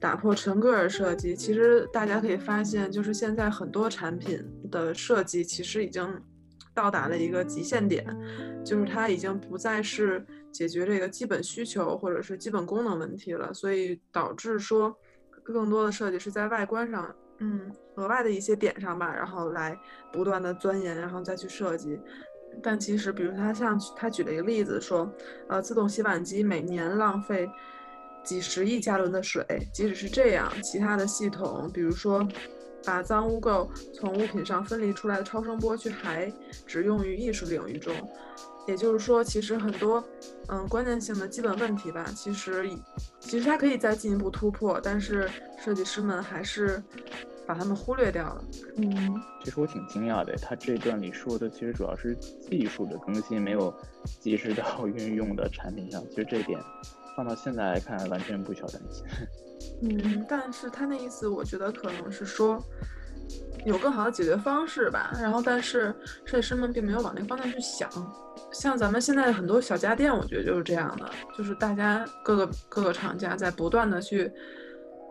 [0.00, 4.38] 打破纯个人设计，其实大家可以发现，就是现在很多产品
[4.70, 6.08] 的设计其实已经
[6.78, 8.06] 到达了一个极限点，
[8.64, 14.96] 就是它已经不再是解决这个基本需求或者是基本功能问题了，所以导致说
[15.42, 19.76] 更多的设计是在外观上，嗯，额外的一些点上吧，然后来
[20.12, 21.98] 不断的钻研，然后再去设计。
[22.62, 25.12] 但其实，比如他像他举了一个例子说，
[25.48, 27.50] 呃，自动洗碗机每年浪费。
[28.24, 32.28] 几十亿加仑的水，即使是这样，其他的系统，比如说
[32.84, 36.32] 把脏污垢从物品上分离出来的超声波，却还
[36.66, 37.92] 只用于艺术领域中。
[38.66, 40.02] 也就是说，其实很多
[40.48, 42.70] 嗯关键性的基本问题吧，其实
[43.18, 46.82] 其实它可以再进一步突破，但是设计师们还是
[47.46, 48.44] 把它们忽略掉了。
[48.76, 53.74] 嗯，其实我挺惊讶的，他这段里说的其实主要是技术的更新，没有
[54.20, 56.02] 及时到 运用的产品上。
[56.10, 56.60] 其实这一点。
[57.16, 59.04] 放到现在来看，完全不需要担心。
[59.82, 62.62] 嗯，但是他那意思，我觉得可能是说
[63.64, 65.12] 有更好的解决方式吧。
[65.20, 65.94] 然后，但是
[66.24, 67.88] 设计师们并没有往那个方向去想。
[68.52, 74.30] 像咱们现在很多小家电，我觉得就是这样的，就是大家各个各个厂家在不断的去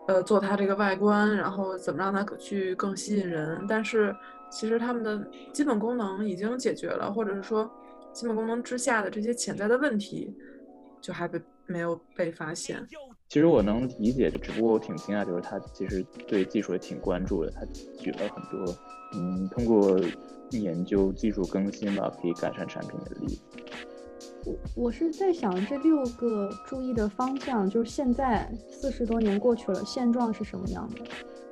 [0.06, 3.64] 呃做它这个外观，然后怎么让它去更吸引人。
[3.68, 4.14] 但是
[4.50, 5.18] 其实他们的
[5.52, 7.70] 基本功能已经解决了，或者是说
[8.12, 10.34] 基本功能之下的这些潜在的问题，
[11.00, 11.40] 就还被。
[11.70, 12.82] 没有被发现。
[13.28, 17.50] 其实我能理解，只不过我挺惊讶，就是他其实对技术也挺关注的。
[17.50, 17.60] 他
[17.98, 18.74] 举了很多，
[19.12, 20.00] 嗯，通过
[20.50, 23.40] 研究技术更新吧，可以改善产品的例子。
[24.46, 31.04] 我我是在想，这六个注意的方向，就是现在四十多年过去了，现状是什么样的？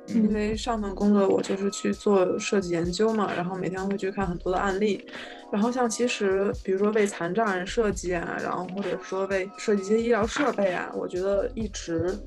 [0.09, 5.05] 因为上份工作我就是去做设计研究嘛，然后每天会去看很多的案例，
[5.51, 12.17] 然后像其实比如说为残障人设计啊，然后或者说为设计一些医疗设备啊，我觉得一直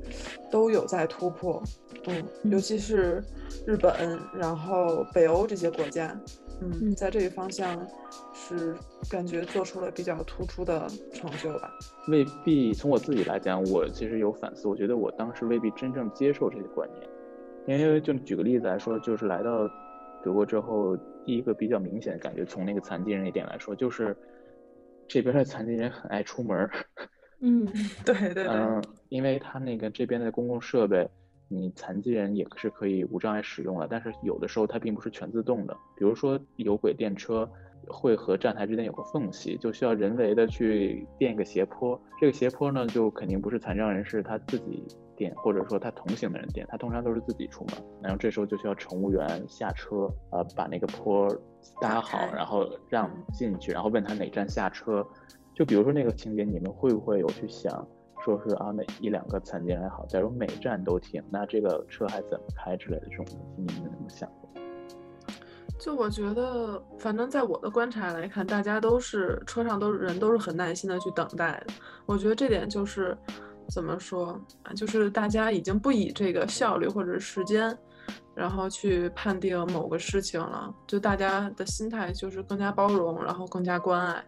[0.51, 1.62] 都有在突破，
[2.07, 3.23] 嗯，尤其是
[3.66, 6.14] 日本，然后北欧这些国家，
[6.61, 7.87] 嗯，在这一方向
[8.35, 8.77] 是
[9.11, 11.71] 感觉做出了比较突出的成就吧。
[12.09, 17.09] 未必从我自己来讲，我其实有反思，我觉得我当时未必真正接受这些观念。
[17.66, 19.68] 因为就举个例子来说，就是来到
[20.23, 24.16] 德国之后，第一个比较明显的感觉，从那个残疾人一点来说，就是
[25.07, 26.70] 这边的残疾人很爱出门儿。
[27.40, 27.66] 嗯，
[28.05, 28.46] 对对对。
[28.49, 31.09] 嗯，因为他那个这边的公共设备，
[31.49, 37.51] 你残疾人也是可以无障碍使用的，但是有的时候它并不是全自动的，比如说有轨电车
[37.88, 51.29] 会和站台之间有个缝隙，就需要人为的去垫一个斜坡，这个斜坡呢就肯定不是残障人士他自己垫，或者说他同行的人垫，他通常都是自己出门，然后这时候就需要乘务员下车，呃，把那个坡
[51.81, 55.07] 搭好，然后让进去，然后问他哪站下车。
[55.53, 57.87] 就比如说那个情节，你们会不会有去想，
[58.25, 63.27] 说是啊，那一两个残疾人还好，假如每站都停，那这个车还怎么开之类的这种
[63.59, 64.39] 问题，你们怎么想过？
[65.81, 71.61] 就我觉得，反正在我的观察来看，大家都是车上都是人都是很耐心的去等待。
[72.05, 73.16] 我觉得这点就是
[73.69, 77.75] 怎么说啊，就是大家已经不以这个效率或者是时间，
[78.35, 80.73] 然后去判定某个事情了。
[80.87, 84.23] 就大家的心态就是更加包容，然后更加关爱。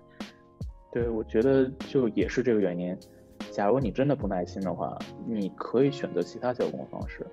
[0.90, 2.96] 对，我觉得就也是这个原因。
[3.50, 7.26] 假如你真的不耐心的话，你可以选择其他交通方式，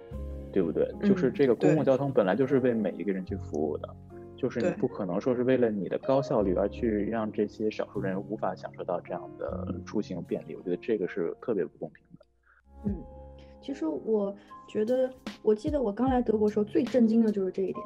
[0.51, 0.91] 对不对？
[1.03, 3.89] 就是这个公共交通本来就是为每一个人去服务的，
[4.35, 10.55] 就是你不可能说是为了你的高效率而去让这些少数人无法享受到这样的出行便利。
[10.55, 12.25] 我觉得这个是特别不公平的。
[12.85, 12.95] 嗯，
[13.61, 14.35] 其实我
[14.67, 15.09] 觉得，
[15.41, 17.85] 我记得我刚来德国时候最震惊的就是这一点。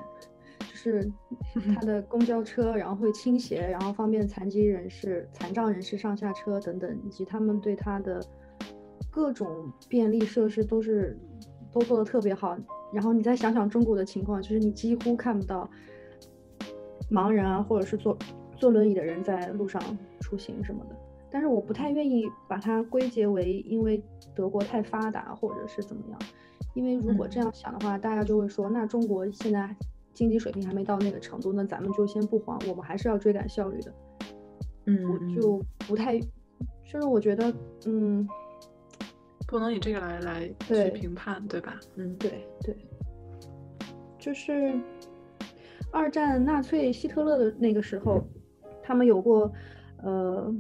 [0.60, 1.10] 就是
[1.76, 8.20] 它的公交车，然后会倾斜，然后方便残疾人士、残障人士上下车等等，以及他们对它的
[9.10, 11.18] 各种便利设施都是
[11.74, 12.56] 都做的特别好。
[12.94, 15.70] 然后你再想想中国的情况，就是你几乎看不到
[17.12, 18.18] 盲人啊，或者是坐
[18.56, 19.82] 坐轮椅的人在路上
[20.20, 20.96] 出行什么的。
[21.30, 24.02] 但是我不太愿意把它归结为因为
[24.36, 26.20] 德国太发达或者是怎么样，
[26.76, 29.76] 因为如果这样想的话，大家就会说那中国现在。
[30.16, 33.92] 经济水平还没到那个程度，那咱们就先不慌，我们还是要追赶效率的。
[34.86, 37.52] 嗯，我就不太，就是我觉得，
[37.88, 38.28] 嗯，
[39.54, 41.80] 不能以这个来来去评判，对吧？
[41.96, 42.76] 嗯，对对，
[44.18, 44.74] 就是
[45.92, 48.28] 二战纳粹希特勒的那个时候，
[48.82, 49.54] 他们有过
[50.02, 50.52] 呃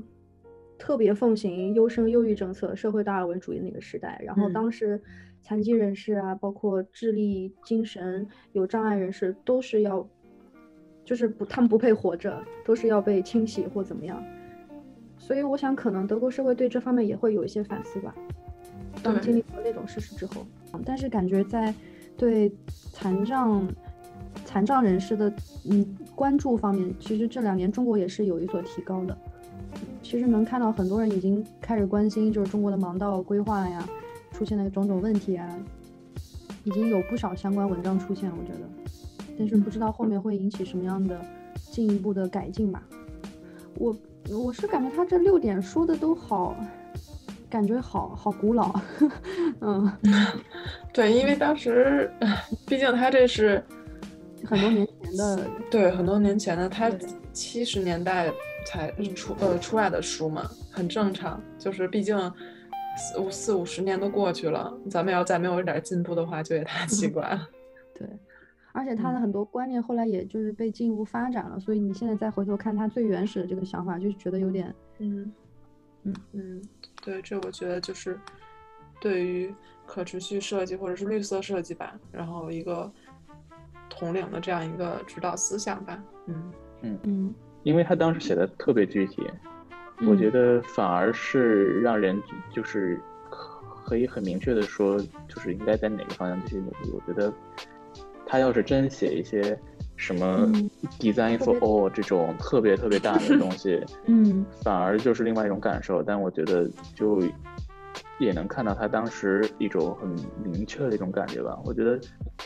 [0.77, 5.01] 特别奉行优生优育政策、社会达尔文主义那个时代，然后当时。
[5.45, 10.07] 残疾人士啊，包括智力、精神有障碍人士，都是要，
[11.03, 14.23] 就是不，他们不配活着，都是要被清洗或怎么样。
[15.17, 18.15] 所以我想，可能德国社会对这方面也会有一些反思吧。
[19.01, 20.45] 当经历过那种事实之后，
[20.85, 21.73] 但是感觉在
[22.17, 22.51] 对
[22.91, 23.67] 残障、
[24.45, 25.33] 残障人士的
[25.69, 29.17] 嗯关注方面，其实这两年中国也是有一所提高的。
[30.03, 33.87] 其实能看到很多人已经开始关心，就是中国的盲道规划呀。
[34.31, 35.47] 出现的种种问题啊，
[36.63, 38.67] 已经有不少相关文章出现了，我觉得，
[39.37, 41.23] 但是不知道后面会引起什么样的
[41.69, 42.81] 进一步的改进吧。
[43.75, 43.95] 我
[44.31, 46.55] 我是感觉他这六点说的都好，
[47.53, 48.73] 感觉好好古老。
[49.61, 49.91] 嗯，
[50.91, 52.11] 对，因为当时
[52.65, 53.63] 毕竟他这是
[54.43, 56.91] 很多年前的，对，很多年前的，他
[57.31, 58.33] 七十年代
[58.65, 62.17] 才出呃出来的书嘛，很正常，就是毕竟。
[62.95, 67.49] 四五四五十年都过去了，咱们要再没有一点进步的话，就也太奇怪了。
[67.97, 68.07] 对，
[68.71, 75.33] 而且他的很多观念后来也就是被进一步发展了，所以你现在再回头看他最原始的这个想法，就觉得有点，嗯
[76.03, 76.61] 嗯嗯，
[77.03, 78.19] 对，这我觉得就是
[79.01, 79.53] 对于
[79.85, 82.91] 可持续设计或者是绿色设计吧，然后一个
[83.89, 86.01] 统领的这样一个指导思想吧。
[86.27, 89.29] 嗯嗯嗯，因为他当时写的特别具体。
[90.07, 92.99] 我觉得反而是让人就是
[93.85, 96.91] 可以很明确的说，就是应该在哪个方向继续努力。
[96.91, 97.31] 我觉得
[98.25, 99.57] 他要是真写一些
[99.95, 100.47] 什么
[100.99, 106.01] design for all 这种特别特别大的东西， 嗯，反而就是另外一种感受。
[106.03, 107.21] 但我觉得就
[108.19, 110.09] 也能看到他当时一种很
[110.43, 111.57] 明确的一种感觉吧。
[111.65, 111.97] 我觉得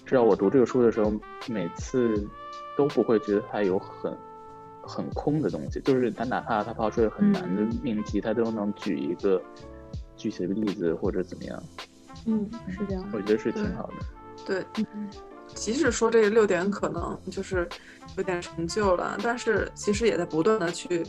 [0.05, 1.13] 至少我读这个书的时候，
[1.47, 2.27] 每次
[2.77, 4.15] 都不会觉得他有很。
[4.89, 9.41] 很空的东西，就是他哪怕他抛出很难的命题，他都能举一个
[10.15, 11.62] 具体的例子或者怎么样。
[12.25, 13.03] 嗯，是这样。
[13.12, 13.93] 我觉得是挺好的。
[14.45, 14.63] 对，
[15.55, 17.67] 即使说这个六点可能就是
[18.15, 21.05] 有点陈旧了，但是其实也在不断的去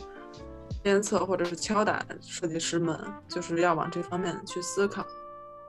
[0.83, 5.05] 鞭策或者是敲打设计师们，就是要往这方面去思考。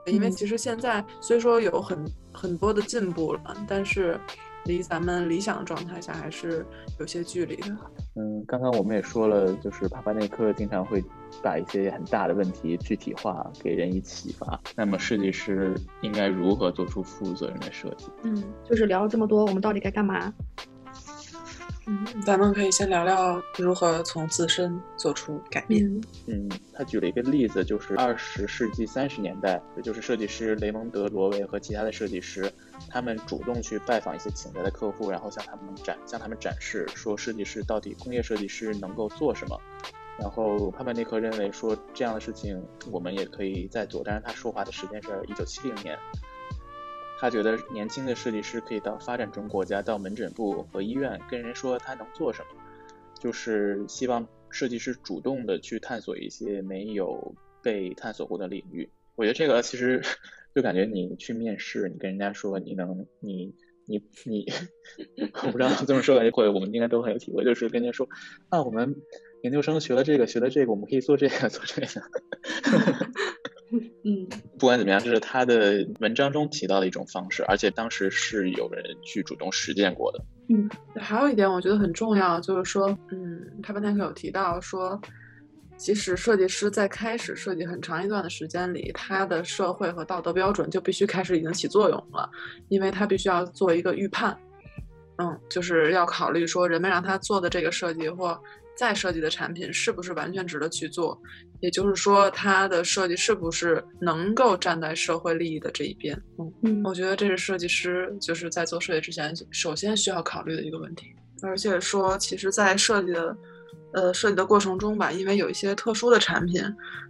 [0.05, 4.19] 因为其实现在虽说有很很多的进步了，但是。
[4.65, 6.65] 离咱们理想的状态下还是
[6.99, 7.75] 有些距离的。
[8.15, 11.03] 嗯，刚刚我们也说了，就是帕帕内克经常会
[11.41, 14.59] 把一些很大的问题具体化，给人以启发。
[14.75, 18.07] 那么设计师应该如何做出负责任的设计？
[18.23, 20.33] 嗯，就是聊了这么多，我们到底该干嘛？
[21.91, 25.85] 嗯，咱们可以先聊聊如何从自身做出改变。
[26.25, 32.49] 嗯，他举了一个例子，就是二十世纪三十年代，也就是设计师雷蒙德·罗维和其他的设计师，
[32.87, 39.59] 他们主动去拜访一些潜在的客户，然后向他们展向他们展示说设计师到底工业设计师能够做什么。
[40.17, 45.99] 然后帕曼内克认为说这样的事情我们也可以再做，但是他说话的时间是一九七零年。
[47.21, 52.59] 他觉得年轻的设计师可以到发展中国家，到门诊部和医院跟人说他能做什么，
[53.19, 58.89] 就是希望设计师主动的去探索一些没有被探索过的领域。
[59.15, 60.01] 我觉得这个其实
[60.55, 63.53] 就感觉你去面试，你跟人家说你能，你
[63.85, 64.51] 你你，
[65.45, 68.09] 我不知道这么说感觉会，我们应该都很有体会，就是跟人家说
[68.49, 68.95] 啊，我们
[69.43, 71.87] 研究生学了这个，学了这个，我们可以做这个，做这个。
[74.03, 74.27] 嗯，
[74.59, 80.21] 不管怎么样，这是他的文章中提到的一种方式，而且当时是有人去主动实践过的。
[80.49, 80.69] 嗯，
[80.99, 84.99] 还有一点我觉得很重要，就是说，嗯，他本泰克有提到说，
[85.77, 92.29] 即使设计师在开始设计很长一段的时间里，他的社会和道德标准就必须开始已经起作用了，
[92.67, 94.37] 因为他必须要做一个预判，
[95.17, 98.37] 嗯，就是要考虑说人们让他做的这个设计或。
[98.81, 101.15] 再设计的产品是不是完全值得去做？
[101.59, 106.19] 也就是说，它的设计是不是能够站在社会利益的这一边？
[106.63, 111.13] 嗯，我觉得这是设计师就是在做设计之前首先需要考虑的一个问题。
[111.43, 113.37] 而且说，其实，在设计的。
[113.93, 116.63] 呃，设计的过程中吧，因为有一些特殊的产品，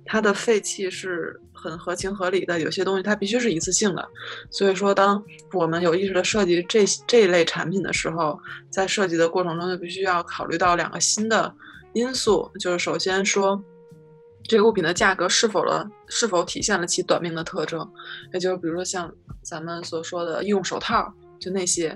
[0.03, 2.59] 它的废弃是很合情合理的。
[2.59, 4.03] 有些东西它必须是一次性的，
[4.49, 5.23] 所以说，当
[5.53, 8.39] 我们有意识的设计这这一类产品的时候，
[8.71, 11.53] 在设计的过程中就必须要考虑到两个新的
[11.93, 13.63] 因素，就是首先说，
[14.45, 17.87] 这个物品的价格是否了是否体现了其短命的特征，
[18.33, 19.13] 也就是比如说像
[19.43, 21.95] 咱们所说的医用手套，就那些，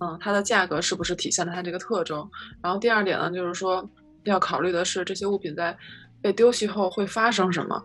[0.00, 2.28] 嗯，它的价格是不是体现了它这个特征？
[2.62, 3.88] 然后第二点呢，就是说。
[4.24, 5.76] 要考虑的是这些物品在
[6.20, 7.82] 被丢弃后会发生什么，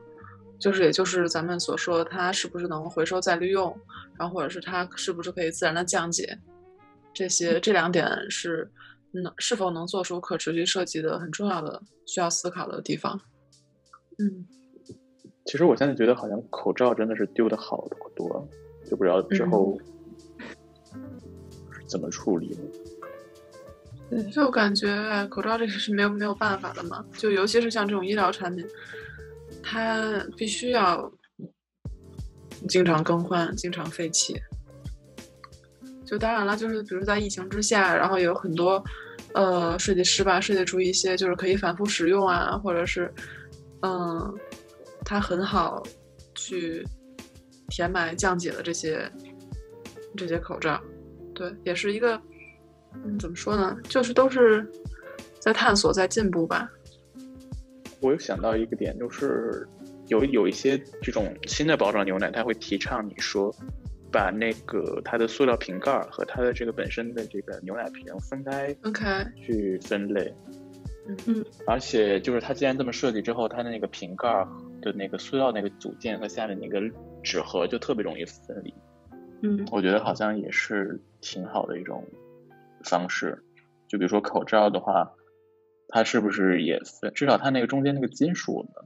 [0.59, 3.75] 就是也就是咱们所说，它是不是能回收再利用，
[4.17, 6.37] 然后或者是它是不是可以自然的降解，
[7.13, 8.69] 这些这两点是
[9.11, 13.19] 能是否能做出可持续设计的很重要的需要思考的地方。
[14.17, 14.45] 嗯，
[15.45, 18.47] 其实我现在觉得好像口罩真的是丢的好多，
[18.89, 19.77] 就不知道之后
[21.87, 22.59] 怎么处理了。
[24.23, 28.65] 就感觉口罩这个是没有没有办法的嘛，就尤其是像这种医疗产品，
[29.61, 31.11] 它必须要
[32.67, 34.39] 经常更换、经常废弃。
[36.05, 38.83] 就当然了，就是比如在疫情之下，然后有很多
[39.33, 43.11] 呃设计师吧，设计出一些就是可以反复使用啊，或者是
[43.81, 44.33] 嗯，
[45.03, 45.83] 它很好
[46.35, 46.85] 去
[47.69, 49.11] 填埋降解的这些
[50.15, 50.81] 这些口罩，
[51.33, 52.21] 对，也是一个。
[53.03, 53.77] 嗯，怎么说呢？
[53.83, 54.65] 就是都是
[55.39, 56.71] 在探索，在进步吧。
[58.01, 59.67] 我有想到一个点，就是
[60.07, 63.53] 有有一些这种新的包装牛奶，它会提倡你说
[64.11, 70.31] 把那个它的塑料瓶盖和它的这个本身的这个牛奶瓶分开，分开去分类。
[71.07, 71.45] 嗯嗯。
[71.65, 74.27] 而且就是它既然这么设计之后，它的那个瓶盖
[74.81, 76.81] 的那个塑料那个组件和下面那个
[77.23, 78.73] 纸盒就特别容易分离。
[79.41, 82.03] 嗯，我觉得好像也是挺好的一种。
[82.85, 83.43] 方式，
[83.87, 85.11] 就比如说口罩的话，
[85.89, 87.11] 它是不是也分？
[87.13, 88.85] 至少它那个中间那个金属的，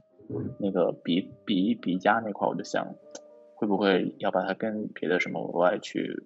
[0.58, 2.86] 那个鼻鼻鼻夹那块，我就想，
[3.54, 6.24] 会不会要把它跟别的什么额外去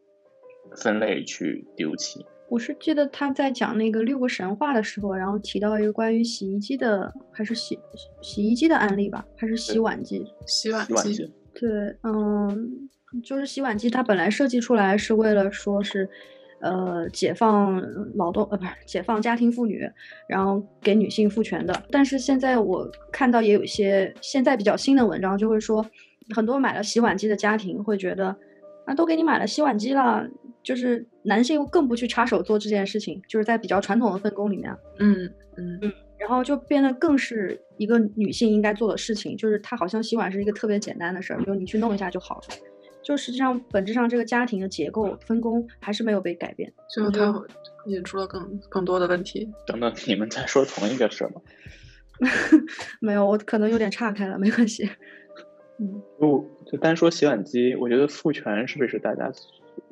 [0.77, 2.25] 分类去丢弃？
[2.49, 7.79] 我是记得他在讲那个六个神话的时候，然后提到一个关于洗衣机的，还是洗
[8.21, 10.25] 洗衣机的案例吧，还是洗碗机？
[10.47, 11.33] 洗碗机。
[11.55, 12.89] 对，嗯，
[13.23, 16.09] 就是洗碗机，它本来设计出来是为了说是。
[16.65, 17.79] 呃，解放
[18.17, 19.87] 劳动呃不是解放家庭妇女，
[20.27, 21.83] 然后给女性赋权的。
[21.91, 25.85] 但是现在我看到也有一些现在比较新的文章，就会说
[26.35, 28.35] 很多买了洗碗机的家庭会觉得，
[28.87, 30.27] 啊都给你买了洗碗机了，
[30.63, 42.43] 就是男性更不去插手做这件事情，就是在比较传统的分工里面，嗯嗯嗯，然后就变得更是一个女性应该做的事情，就是她好像洗碗是一个特别简单的事儿，就你去弄一下就好了。
[43.05, 47.45] 就实际上，本质上这个家庭的结构分工还是没有被改变，最后它
[47.87, 49.49] 引出了更更多的问题。
[49.67, 51.43] 等等，你们在说同一个事吗？
[53.01, 54.89] 没有，我可能有点岔开了，没关系。
[55.79, 59.31] 嗯，就就单说洗碗机，我觉得父权是不是大家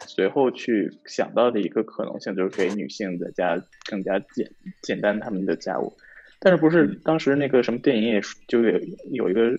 [0.06, 4.50] 随后去想到的一个可能性，就是给女性在家更加简
[4.80, 5.92] 简单他们的家务。
[6.38, 9.50] 但是不是当时那个什么电影也就有有一个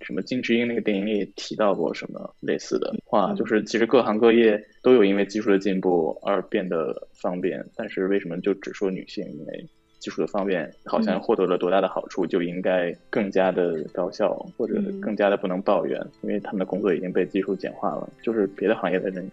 [0.00, 9.24] 什么金智英那个电影里也提到过什么类似的话，就是其实各行各业都有因为技术的进步而变得方便，但是为什么就只说女性？
[9.32, 9.68] 因为
[9.98, 18.10] 技术的方便好像获得了多大的好处，就应该更加的高效，或者更加的不能抱怨，因为他们的工作已经被技术简化了。
[18.22, 19.30] 就是别的行业的人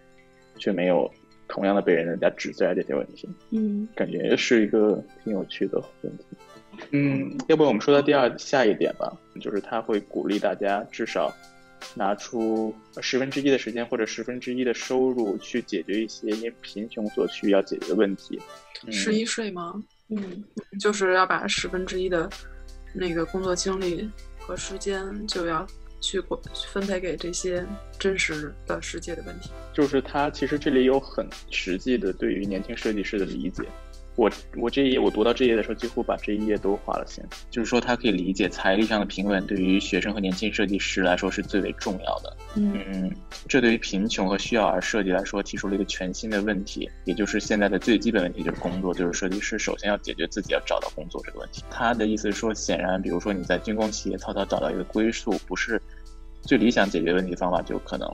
[0.58, 1.10] 却没有
[1.48, 3.28] 同样的被人家指责这些问题。
[3.50, 6.24] 嗯，感觉是一个挺有趣的问题。
[6.90, 11.34] 嗯，要不我们说到第二下一点吧，就是他会鼓励大家至少
[11.94, 18.40] 拿出十分之一的时间或者十分之一的收入去解决一些因贫穷所需要解决的问题。
[18.90, 19.82] 十一税吗？
[20.08, 20.44] 嗯，
[20.78, 22.28] 就是要把十分之一的
[22.92, 25.66] 那个工作精力和时间就要
[26.00, 26.20] 去
[26.72, 27.64] 分配给这些
[27.98, 29.50] 真实的世界的问题。
[29.72, 33.62] 就是他其实这里有很实际的对于年轻设计师的理解。
[34.16, 37.24] 我我这一页我读到这一页的时候，几乎把这一页都划了线。
[37.48, 42.36] 就是说，他可以理解财力上的平稳对于学生和年轻设计师来说是最为重要的。
[42.56, 43.10] 嗯，
[43.48, 51.64] 这对于贫穷和需要而设计来说提出了一个全新的问题，也就是现在的最基本问题就是工作，就是设计师首先要解决自己要找到工作这个问题。
[51.70, 55.80] 他的意思是说，显然，比如说你在军工企业草草找到一个归宿，不是
[56.42, 58.06] 最理想解决问题方法，就可能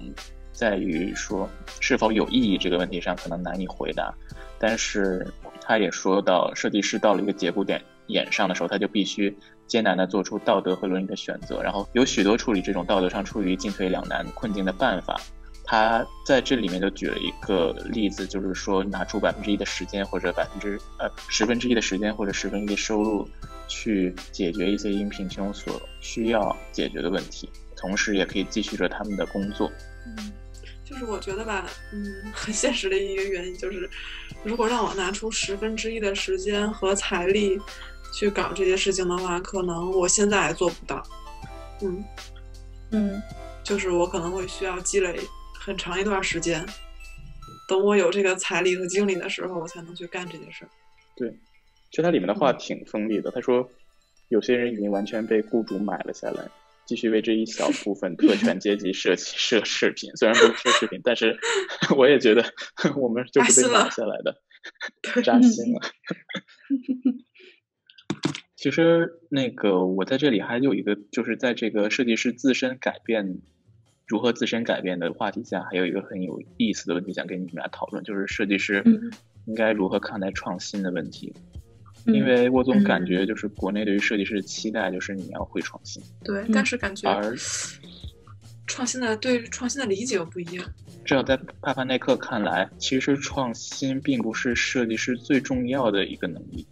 [0.53, 1.49] 在于说
[1.81, 4.15] 是否有意义这个问题上可能难以回答，
[4.61, 5.27] 但是。
[5.67, 9.37] 他也说到，设计师到了一个节骨点眼上的时候，他就必须
[9.67, 15.21] 艰难地做出道德和伦理的选择，然后有许多处理这种道德上处于进退两难困境的办法。
[15.65, 23.29] 他在这里面就举了一个例子，就是说拿出百分之一的时间或者百分之呃十分之一的时间或者十分之一的收入，
[23.67, 29.69] 去解决一些因贫穷所需要解决的问题，同时也可以继续着他们的工作。
[30.07, 30.33] 嗯。
[30.89, 33.91] 就是我觉得吧，嗯，很现实的一个原因就是，
[34.45, 37.61] 如果让我拿出十分之一的时间和财力
[38.15, 41.03] 去搞这些事情的话，可能我现在还做不到。
[41.83, 42.05] 嗯
[42.93, 43.23] 嗯，
[43.65, 45.19] 就是我可能会需要积累
[45.59, 46.65] 很长一段时间，
[47.69, 50.69] 等我有这个财力和精力的时候，我才能去干这件事儿。
[51.17, 51.29] 对，
[51.91, 53.29] 其实它里面的话挺锋利的。
[53.33, 53.69] 他说，
[54.29, 56.49] 有些人已经完全被雇主买了下来。
[56.87, 61.37] 继续为这一小部分特权阶级设计设饰品，虽然不是奢侈品，但是
[61.97, 62.45] 我也觉得
[62.97, 64.41] 我们就是被买下来的，
[65.23, 65.81] 扎心了。
[68.57, 73.39] 其实那个我在这里还有一个，就是在这个设计师自身改变
[74.07, 78.83] 如何自身改变的话题下，还有一个很有意思的问题想跟你们俩讨论，就是设计师
[79.47, 81.35] 应该如何看待创新的问题。
[82.07, 86.03] 因为我总感觉，就是国内对于设计师的期待，就是你要会创新。
[86.25, 87.35] 对，但是感觉而
[88.67, 90.65] 创新的对创新的理解又不一样。
[91.05, 96.67] 至少在帕帕奈克看来，其实创新并不是设计师最重要的一个能力，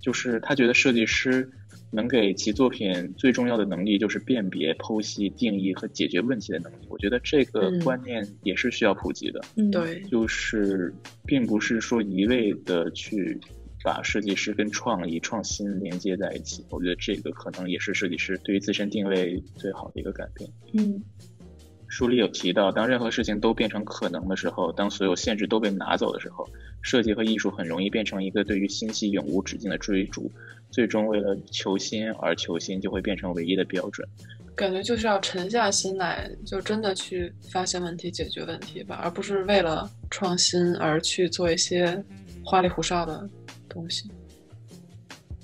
[0.00, 1.50] 就是他觉得设计师
[1.90, 6.86] 能给其作品最重要的能力就是辨别、剖析、定义和解决问题的能力。
[6.88, 9.40] 我觉得这个观念也是需要普及的。
[9.56, 10.94] 嗯，对，就是
[11.26, 13.38] 并不是说一味的去。
[13.82, 20.50] 把设计师跟创意、创新连接在一起，我觉得这个可能也是设计师对于自身定位最好的一个改变。
[20.74, 21.02] 嗯，
[21.88, 26.48] 书里有提到，当任何事情都变成可能的时候，当所有限制都被拿走的时候，
[26.82, 30.30] 设计和艺术很容易变成一个对于信息永无止境的追逐，
[30.70, 34.06] 最终为了求新而求新，就会变成唯一的标准。
[34.54, 42.04] 感觉就是要沉下心来，就真的去发现问题、解决问题吧，而不是为了创新而去做一些
[42.44, 43.26] 花里胡哨的。
[43.70, 44.10] 东西，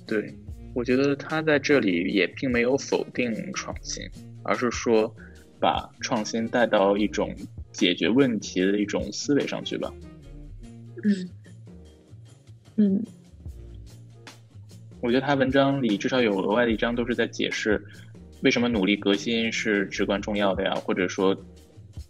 [0.05, 0.31] 对，
[0.75, 4.03] 我觉得他在这里也并没有否定创新，
[4.43, 5.11] 而是说
[5.59, 7.33] 把创新带到一种
[7.71, 9.91] 解决问题的一种思维上去吧。
[11.03, 11.29] 嗯
[12.75, 13.03] 嗯，
[14.99, 17.83] 我觉得他文章里至少有额外的一章都是在解释
[18.41, 21.35] 为什么努力革新是至关重要的呀，或者说。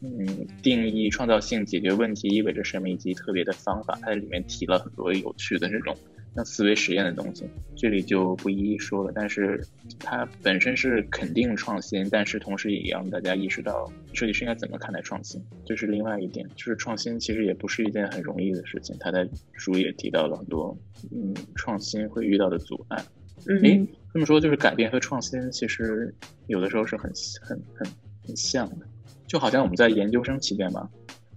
[0.02, 5.96] 嗯，定义创造性解决问题意味着什么，以及特别的方法，它在里面提了很多有趣的这种
[6.36, 9.12] 像思维实验的东西，这里就不一一说了。
[9.16, 9.66] 但是
[10.00, 16.48] 它本身是肯定创新，但是同时也让大家意识到设计师应该怎么看待创新，这是另外一点。
[16.56, 20.78] 就是创新其实也不是一件很容易的事情，他在书也提到了很多，
[21.12, 23.04] 嗯，创新会遇到的阻碍。
[23.48, 26.14] 嗯，这么说就是改变和创新其实
[26.48, 27.12] 有的时候是很
[27.42, 27.88] 很很
[28.26, 28.86] 很像的。
[29.28, 30.90] 就好像我们在研究生期间吧，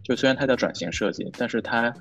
[0.05, 1.93] 就虽然它叫转型设计，但是它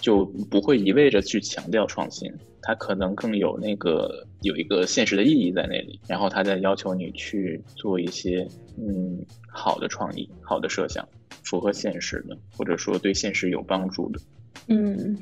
[0.00, 2.32] 就不会一味着去强调创新，
[2.62, 8.46] 它可能更有那个有一个现实的意义在那里，然后它在要求你去做一些
[8.78, 11.06] 嗯好的创意、好的设想，
[11.44, 14.20] 符合现实的，或者说对现实有帮助的。
[14.68, 15.16] 嗯，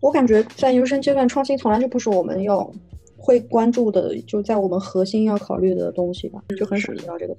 [0.00, 2.72] 我感觉在研究生阶段，创新从来就不是我们要
[3.16, 7.36] 会关注的，就在我们核心要考虑的东西吧，就很少提到这个。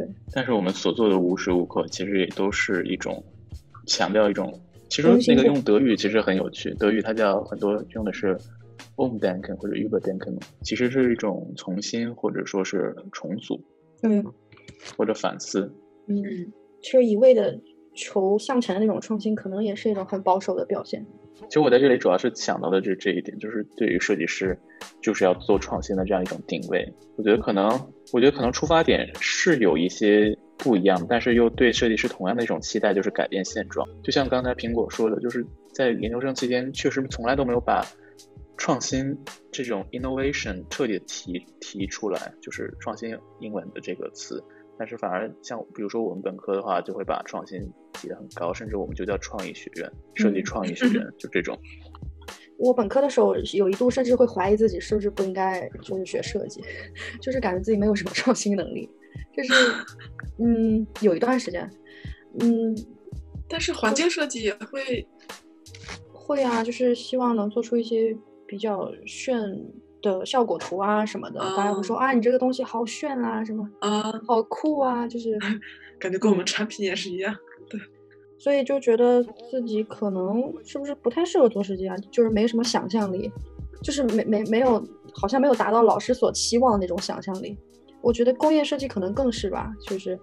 [0.00, 3.22] 对，但是我们所做的无时无刻，其实也都是一种
[3.86, 4.58] 强调一种。
[4.88, 8.36] 其实那个用德语其实很有趣，德语它叫很多用的是
[8.96, 13.62] umdenken 或者 überdenken，其实是一种重新或者说是重组，
[14.02, 14.24] 嗯，
[14.96, 15.72] 或者反思。
[16.08, 16.16] 嗯，
[16.82, 17.60] 其实一味的
[17.94, 21.06] 求向前的那种创新，可能也是一种很保守的表现。
[21.48, 24.58] 其实我在这里主要是想到的就是这一点，就是对于设计师
[25.00, 26.86] 就是要做创新的这样一种定位。
[27.16, 27.68] 我觉得可能，
[28.12, 30.36] 我觉得可能出发点是有一些。
[30.62, 33.88] 不一样，但是又对设计师同样的一种期待，就是改变现状。
[34.04, 37.82] 就像刚才苹果说的，就是在研究生期间，确实从来都没有把
[38.58, 39.18] 创新
[39.50, 44.44] 这种 innovation 彻底提提出来，就是创新英文的这个词。
[44.80, 47.60] 但是反而像比如说我们本科的话，就会把创新
[47.92, 51.54] 提得很高，甚至我们就叫创意学院，设计创意学院， 就这种。
[52.56, 56.62] 我本科的时候有一度甚至会怀疑自己是不是不应该就是学设计，
[57.20, 58.90] 就是感觉自己没有什么创新能力。
[59.36, 59.52] 就是，
[60.42, 61.70] 嗯，有一段时间，
[62.40, 62.74] 嗯，
[63.50, 65.06] 但是环境设计也会，
[66.10, 68.16] 会啊，就是希望能做出一些
[68.46, 69.38] 比较炫
[70.02, 71.40] 的效果图啊什么的。
[71.56, 75.38] 大家会说啊，你这个东西好炫啊，什么啊，好酷啊，就是
[75.98, 77.34] 感觉跟我们产品也是一样。
[77.68, 77.80] 对，
[78.38, 83.30] 所以就觉得自己可能是不是不太适合做设计啊，就是没什么想象力，
[83.82, 84.82] 就是没没没有，
[85.12, 87.56] 好像没有达到老师所期望的那种想象力。
[88.02, 90.18] 我觉得工业设计可能更是吧，就是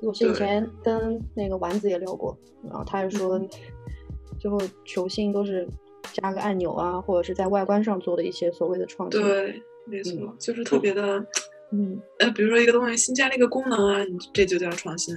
[0.00, 3.40] 我是以前跟那个丸子也聊过，然后他就说，
[4.38, 5.66] 最后球星都是
[6.14, 9.20] 加个按钮啊，或者是在外观上做的一些所谓的创新。
[9.20, 11.18] 对，没错，就是特别的，
[11.72, 15.14] 嗯，呃，比如说一个东西新加了一个功能啊，你这就叫创新；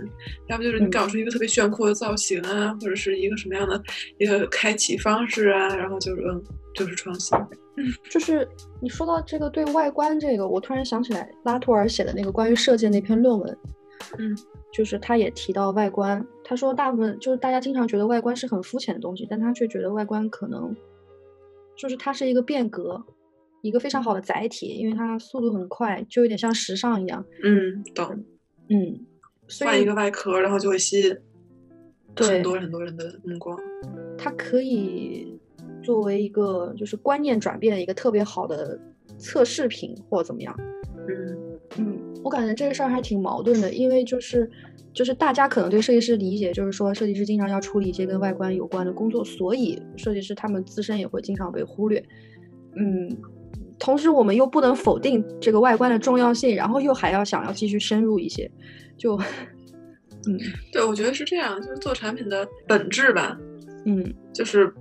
[0.48, 3.82] 要不就是你搞出一个特别炫酷的造型啊，或者是一个什么样的
[4.18, 6.44] 一个开启方式啊，然后就是嗯，
[6.74, 7.38] 就是创新。
[7.78, 8.48] 嗯， 就是
[8.82, 13.58] 你说到这个对外观这个，我突然想起来拉图尔写的那个关于设计那篇论文，
[14.18, 14.36] 嗯，
[14.72, 20.76] 就是他也提到外观，他说大部分就是大家经常觉得外观是很肤浅的东西，但他却觉得外观可能
[21.76, 23.04] 就是它是一个变革，
[23.62, 27.26] 一个非常好的载体，因为它速度很快，就有点像时尚一样。
[27.44, 28.24] 嗯，懂。
[28.70, 29.06] 嗯，
[29.66, 31.18] 换一个外壳，然后就会吸引
[32.16, 33.58] 很多很多人的目光。
[34.18, 35.40] 它可以。
[35.84, 38.78] 作为一个就是观念转变的一个特别好的
[39.18, 40.54] 测试品或怎么样，
[41.08, 44.50] 嗯嗯，我感觉这个事儿还挺矛盾的，因为就是
[44.94, 52.04] 就是大家可能对设计师理解就是说设计师经常要处理一些跟外观有关的工作，所以设计师他们自身也会经常被忽略，
[52.76, 53.16] 嗯，
[53.78, 58.50] 同时我们又不能否定这个外观的重要性，然后又还要想要继续深入一些，
[58.98, 59.16] 就
[60.26, 60.38] 嗯，
[60.72, 63.38] 对，我觉得是这样，就是做产品的本质吧，
[63.86, 64.74] 嗯，就是。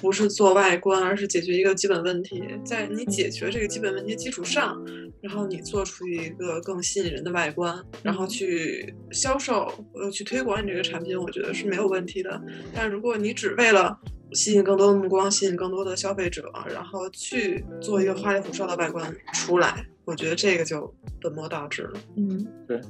[0.00, 2.42] 不是做外观，而是解决一个基本问题。
[2.64, 4.82] 在你解决这个基本问题基础上，
[5.20, 12.40] 然后你做出一个更吸引人的外观，然后去销售呃去推广你这个产品，我觉得是没有问题的。
[12.74, 13.98] 但如果你只为了
[14.32, 22.00] 吸引更多的目光，吸引更多的消费者，然后去做一个花里胡哨的外观出来，我觉得这个就本末倒置了。
[22.16, 22.80] 嗯，对，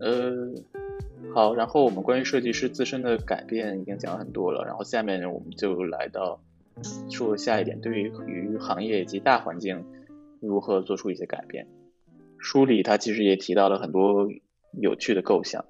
[0.00, 0.52] 呃。
[1.34, 6.40] 好，然后我们关于设计师自身的改变已经讲了很多了，然后下面我们就来到
[7.10, 9.84] 说下一点，对于与行业以及大环境
[10.40, 11.66] 如何做出一些改变。
[12.38, 14.28] 书里他其实也提到了很多
[14.80, 15.64] 有趣的构想，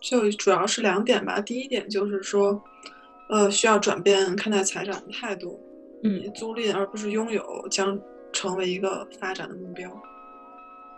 [0.00, 1.40] 就主要是两点吧。
[1.40, 2.62] 第一点就是说，
[3.30, 5.58] 呃，需要转变看待财产的态度，
[6.02, 7.98] 嗯，租赁而不是拥有将
[8.32, 9.90] 成为一个发展的目标，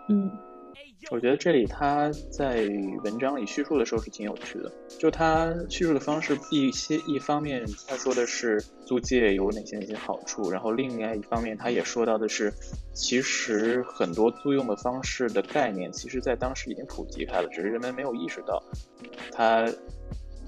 [0.09, 0.31] 嗯。
[1.11, 2.67] 我觉得这里他在
[3.05, 12.53] 文章里叙述的时候是挺有趣的，就他叙述的方式，一些一方面他说的是租借有哪些哪些好处，然后另外一方面他也说到的是，
[12.95, 18.63] 其实很多租用的方式的概念，其实在当时已经普及开了，只是人们没有意识到。
[19.31, 19.71] 他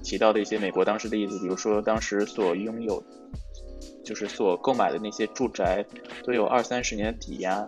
[0.03, 3.01] 提到的一些美国当时的例子，比如说当时所拥有，
[4.03, 5.85] 就是所购买的那些住宅
[6.23, 7.65] 都有二三十年的抵押，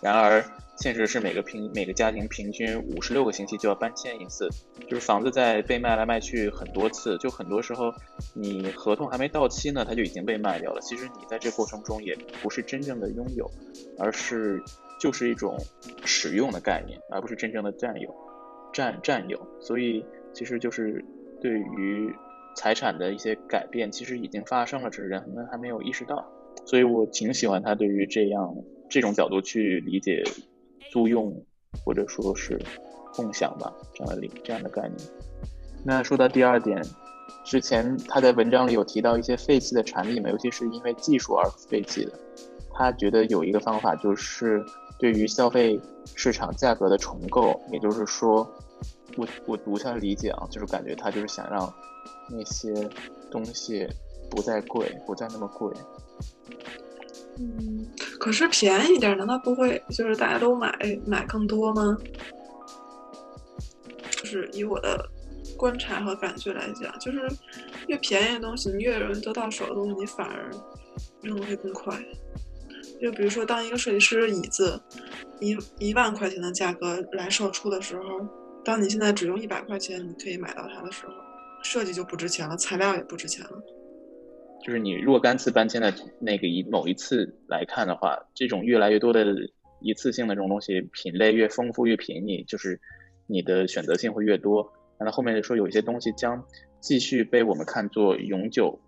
[0.00, 0.44] 然而。
[0.76, 4.48] 现实是每个平每个家庭平均五十六个星期就要搬迁一次，
[4.88, 7.92] 就是房子在被卖来卖去很多次，就很多时候
[8.34, 10.80] 你合同还没到期呢，它就已经被卖掉了。
[10.80, 13.50] 其实你在这过程中也不是真正的拥有，
[13.98, 14.60] 而是
[15.00, 15.56] 就是一种
[16.04, 18.14] 使用的概念，而不是真正的占有
[18.72, 19.40] 占占有。
[19.60, 21.04] 所以其实就是
[21.40, 22.12] 对于
[22.56, 26.28] 财产的一些改变，其实已经发生了，只是人们还没有意识到。
[26.66, 28.56] 所以我挺喜欢他对于这样
[28.88, 30.24] 这种角度去理解。
[30.94, 31.44] 租用
[31.84, 32.56] 或者说是
[33.16, 34.96] 共享吧，这样的理这样的概念。
[35.82, 36.80] 那说到第二点，
[37.44, 42.12] 之前他在文章里有提到一些废弃的产品嘛，尤其是因为技术而废弃的。
[42.72, 44.64] 他觉得有一个方法就是
[44.96, 45.80] 对于消费
[46.14, 48.48] 市场价格的重构，也就是说，
[49.16, 51.74] 我我读下理解啊，就是感觉他就是想让
[52.30, 52.72] 那些
[53.32, 53.84] 东西
[54.30, 55.72] 不再贵，不再那么贵。
[57.36, 57.84] 嗯，
[58.18, 60.72] 可是便宜点，难道不会就是大家都买
[61.06, 61.96] 买更多吗？
[64.10, 65.08] 就是以我的
[65.56, 67.20] 观察和感觉来讲，就是
[67.86, 70.50] 越便宜的东西，你越容易得到手的东西，你反而
[71.22, 71.98] 扔的会更快。
[73.02, 74.80] 就比如说，当一个设计师椅子
[75.40, 78.26] 一一万块钱的价格来售出的时候，
[78.64, 81.12] 当你现在只用一百块钱你可以买到它的时候，
[81.62, 83.50] 设计就不值钱了，材料也不值钱了。
[84.64, 89.26] 就是你若干次搬迁的那个一某一次来看的话，这种越来越多的
[89.80, 92.80] 一次性的这种东西，品类越丰富越便宜，就是
[93.26, 94.72] 你的选择性会越多。
[94.98, 96.42] 那后面说有一些东西将
[96.80, 98.80] 继续被我们看作永久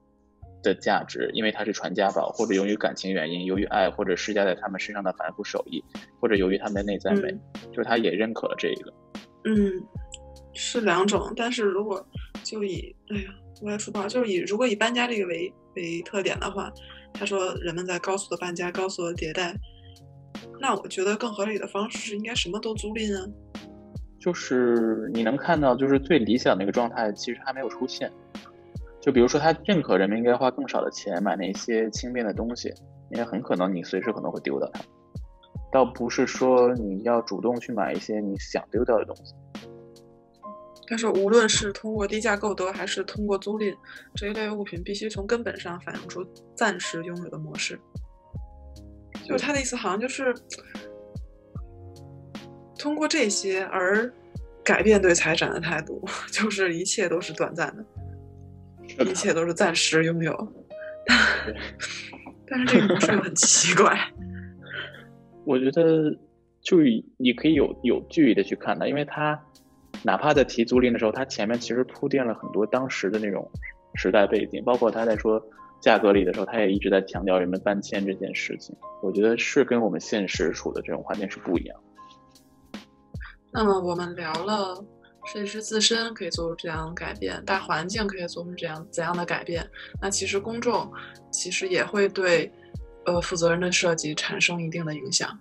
[0.62, 5.85] 的价值，因为它是传家宝，或者由于感情原因，由于爱或者施加在他们身上的繁复手艺，
[6.18, 7.31] 或者由于他们的内在美，
[7.70, 8.91] 就是他也认可了这个。
[9.45, 9.55] 嗯，
[10.55, 12.03] 是两种，但是如果
[12.43, 15.52] 就以哎呀，我也说不好，就是以如果以搬家这个为。
[15.76, 16.72] 为特点的话，
[17.12, 19.54] 他说人们在高速的搬家、高速的迭代，
[20.59, 23.28] 那我觉得更合理的方式是应该什么都租赁啊。
[24.18, 28.11] 就是你能看到，就是最理想的一个状态其实还没有出现。
[29.02, 32.72] 就比如说，他认可人们应该花更少的钱买那些轻便的东西，
[33.11, 34.80] 因为很可能你随时可能会丢掉它。
[35.70, 39.34] 倒不是说你要主动去买一些你想丢掉的东西。
[40.89, 43.76] 但是，无论是通过低价购得，还是通过租赁，
[44.14, 46.24] 这一类物品必须从根本上反映出
[46.55, 47.76] 暂时拥有的模式。
[49.24, 50.32] 就是他的意思，好像就是
[52.78, 54.09] 通过这些而
[54.62, 60.53] 改变对财产的态度， 就是一切都是短暂的，一切都是暂时拥有。
[62.47, 63.99] 但是这个模式很奇怪。
[65.45, 66.16] 我觉得，
[66.62, 66.78] 就
[67.16, 69.43] 你可以有有距离的去看它，因为它。
[70.07, 73.50] 哪怕在提租赁的时候，他前面其实铺垫了很多当时的那种
[73.96, 75.42] 时代背景，包括他在说
[75.80, 78.72] 价格里的时候，他也一直在强调人们搬迁这件事情。
[79.02, 81.76] 我觉得是跟我们现实处的这种环境是不一样。
[83.52, 84.80] 那么我们聊了
[85.26, 89.68] 设计师自身可以做出这样的改变，大环境可以做出这样怎样的改变？
[90.00, 90.88] 那其实公众
[91.32, 92.48] 其实也会对
[93.07, 95.36] 呃负责任的设计产生一定的影响。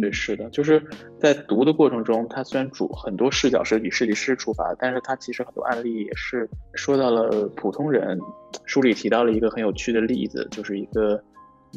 [0.00, 0.82] 对，是的，就是
[1.20, 8.18] 在读的过程中，他虽然主很多视角是以设计师出发，但是他其实很多案例也是说到了普通人。
[8.64, 11.22] 书里提到了一个很有趣的例子，就是一个，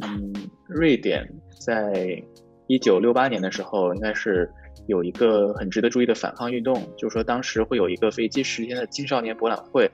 [0.01, 0.34] 嗯，
[0.68, 1.28] 瑞典
[1.60, 2.24] 在
[2.68, 4.49] 一九六八年的时候，应该是
[4.88, 9.91] 有一个很值得注意的反抗运动，就是说当时会有一个为期十天的青少年博览会，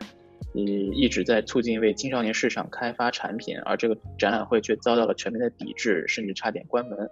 [0.53, 0.61] 嗯，
[0.93, 7.09] 一直在促进为青少年市场开发产品，而这个展览会却遭到了全面的抵制，甚至差点关门。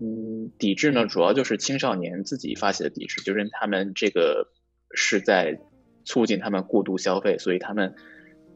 [0.00, 4.48] 嗯，抵制呢，主要就是青少年自己发起的抵制，就是他们这个
[4.92, 5.58] 是在
[6.04, 7.94] 促进他们过度消费，所以他们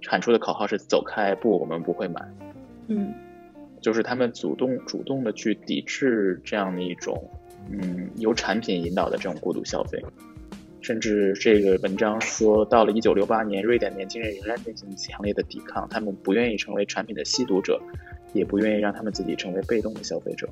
[0.06, 2.20] 喊出的口号是“走开，不，我们不会买”。
[2.88, 3.14] 嗯，
[3.80, 7.30] 就是他们主动主动的去抵制这样的一种，
[7.70, 10.02] 嗯，由产品引导的这种过度消费。
[10.80, 17.80] 甚至这个文章说到了一九六八年，瑞典年轻人仍然进行强烈的抵抗，他们不愿意成为产品的吸毒者，
[18.32, 20.48] 也不愿意让他们自己成为被动的消费者。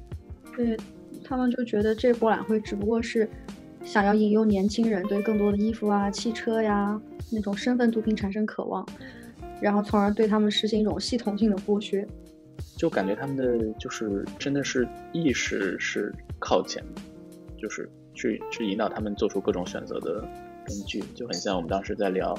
[0.57, 0.77] 对
[1.23, 3.29] 他们就觉得这博览会只不过是
[3.85, 7.01] 想要引诱年轻人对更多的衣服啊、汽车呀
[7.31, 8.85] 那种身份毒品产生渴望，
[9.61, 12.07] 然后从而对他们实行一种系统性的剥削。
[12.77, 17.03] 就感觉他们的就是真的是意识是靠前的，
[17.59, 20.21] 就是去去引导他们做出各种选择的
[20.67, 22.39] 根据，就很像我们当时在聊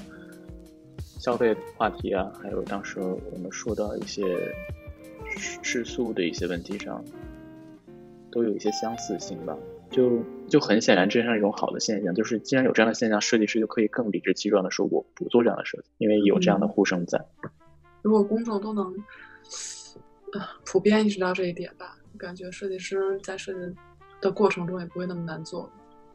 [1.20, 4.24] 消费话题啊，还有当时我们说到一些
[5.61, 7.03] 吃素的一些问题上。
[8.38, 9.57] 都有一些相似性吧，
[9.89, 12.13] 就就很显然，这是一种好的现象。
[12.13, 17.19] 就是既然有这样的现象，设计师就可以更理直气壮的说，我不做这样的设计，因为有这样的呼声在。
[18.03, 18.93] 如果公众都能，
[20.33, 23.75] 呃，普遍意识到这一点吧，感觉设计师在设计
[24.21, 25.67] 的过程中也不会那么难做。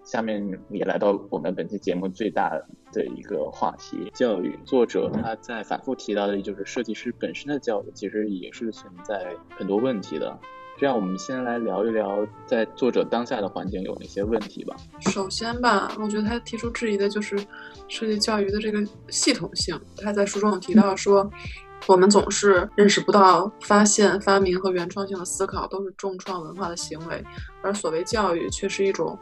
[0.04, 2.50] 下面也来到我们本期节目最大
[2.92, 4.56] 的一个话题——教育。
[4.64, 10.38] 作者他在反复提到的，就是设计师本身的教育，其实也是存在很多问题的。
[10.82, 14.74] 这样，我们先来聊一聊，在作者当下的环境有哪些问题吧。
[14.98, 17.38] 首先吧，我觉得他提出质疑的就是
[17.86, 19.80] 设计教育的这个系统性。
[19.96, 21.30] 他在书中有提到说，
[21.86, 27.24] 我们总是认识不到发现、发明和原创性的思考都是重创文化的行为，
[27.62, 29.16] 而所谓教育却是一种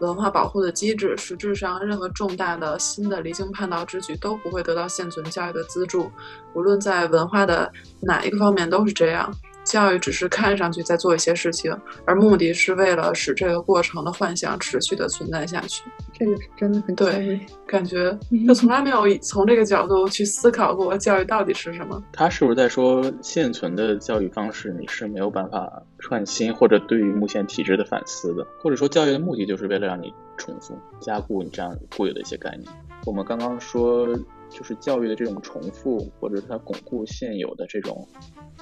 [0.00, 1.16] 文化保护的机制。
[1.16, 6.12] 实质上，任何重大的新的离经叛道之举都不会得到现存教育的资助，
[6.54, 7.72] 无论在文化的
[8.02, 9.34] 哪一个方面都是这样。
[9.64, 15.84] 教育只是看上去在做一些事情，而目的是为了使这个过程的幻想持续的存在下去。
[16.12, 22.02] 这个是真的很对，感觉就从来没有从这个角度去思考过教育到底是什么。
[22.12, 32.68] 他是不是在说现存的教育方式你是没有办法创新，或者对于目前体制的反思的，或者说教育的目的就是为了让你重复加固你这样固有的一些概念？
[33.06, 34.08] 我们刚刚说。
[34.52, 38.06] 就是教育的这种重复，或者它巩固现有的这种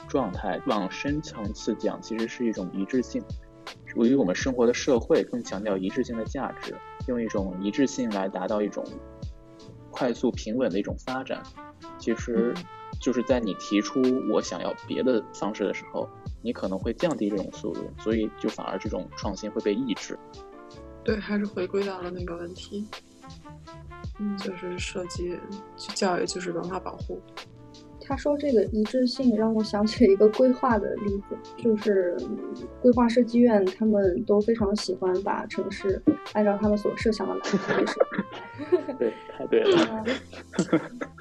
[0.09, 3.23] 状态，往深层次讲，其实是一种一致性。
[3.97, 6.75] 由于我们生活的社会更强调一致性的价值，
[7.09, 8.85] 用一种一致性来达到一种
[9.91, 11.43] 快速平稳的一种发展，
[11.99, 12.55] 其实
[13.01, 14.01] 就是在你提出
[14.33, 16.09] 我想要别的方式的时候，
[16.41, 20.17] 你可能会降低这种速度，所以就反而这种创新会被抑制。
[21.03, 22.87] 对，还是回归到了那个问题。
[24.39, 25.39] 就是设计
[25.77, 27.21] 教育，就是文化保护。
[28.03, 32.17] 他说这个一致性让我想起了一个规划的例子，就是
[32.83, 36.03] 规划设计院他们都非常喜欢把城市
[36.33, 38.95] 按照他们所设想的来设计。
[38.99, 40.05] 对，太对了。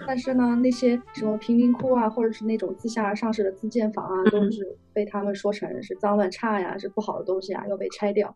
[0.08, 8.36] 但是呢，那些什么贫民窟啊，或者是那种自下而上式的自建房啊，都是被他们说成是脏乱差呀，是不好的东西啊，要被拆掉。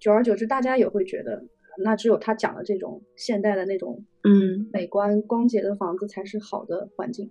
[0.00, 1.44] 久而久之，大家也会觉得。
[1.82, 7.30] 那只有他讲的这种现代的那种，嗯，美观光洁的房子才是好的环境，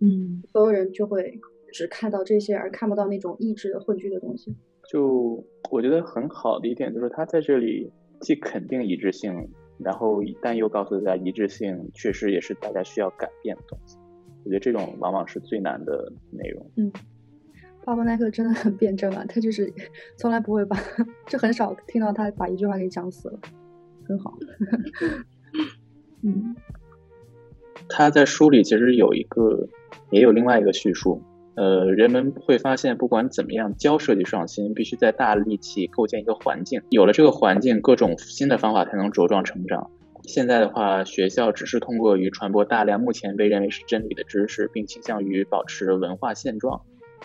[0.00, 1.40] 嗯，所有人就会
[1.72, 4.54] 只看到这些，而看不到那种意志的混居的东西。
[4.90, 7.90] 就我觉得很好的一点就是他在这里
[8.20, 9.48] 既肯定一致性，
[9.78, 13.96] 然后但又告诉大家一致性确实也是大家需要改变的东西。
[14.44, 16.70] 我觉得这种往往是最难的内容。
[16.76, 16.92] 嗯。
[17.84, 19.72] 巴伯奈克真的很辩证啊，他就是
[20.16, 20.76] 从来不会把，
[21.26, 23.38] 就很少听到他把一句话给讲死了，
[24.06, 24.34] 很好。
[26.22, 26.54] 嗯，
[27.88, 29.68] 他在书里其实有一个，
[30.10, 31.20] 也有另外一个叙述，
[31.56, 39.90] 呃，人们会发现，不管怎么样教设计创新，必须在大力气构建一个环境，有了这个环境，各种新的方法才能茁壮成长。
[40.22, 46.82] 现在的话，学校只是通过于传播大量目前被认为是真理的知识，并倾向于保持文化现状。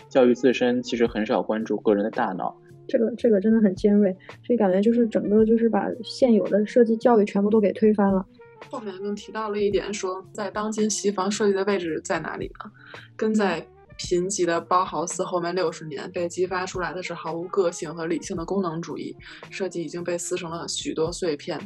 [0.09, 2.55] 教育自身其实很少关注个人的大脑，
[2.87, 8.25] 这个这个真的很尖锐，所以感觉就是整个就是把现有的设计教育全部都给推翻了。
[8.69, 12.71] 后面更提到了一点，说在当今西方设计的位置在哪里呢？
[13.15, 13.65] 跟在
[13.97, 19.15] 贫瘠的包豪斯后面六十年被激发出来的是毫无个性和理性的功能主义
[19.49, 21.59] 设计，已经被撕成了许多碎片。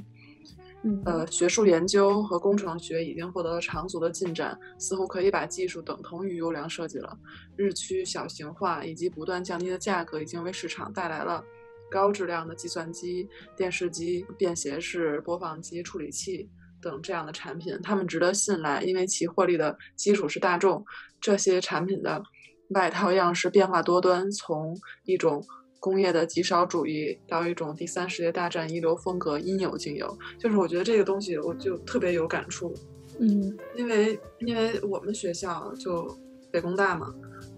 [1.06, 7.16] 呃，学术研究和工程学已经获得了长足的进展，似乎可以把技术等同于优良设计了。
[7.56, 11.44] 日趋小型化以及不断降低的价格，已经为市场带来了
[11.92, 16.50] 高质量的计算机、电视机、便携式播放机、处理器
[16.82, 17.80] 等这样的产品。
[17.84, 20.84] 他们值得信赖，因为其获利的基础是大众。
[21.20, 22.24] 这些产品的
[22.70, 25.46] 外套样式变化多端，从一种。
[25.82, 32.72] 工业的极少主义到一种第三世界大战一流风格应有尽有，就是我觉得这个东西我就特别有感触，
[33.20, 36.08] 嗯，因为因为我们学校就
[36.52, 37.12] 北工大嘛，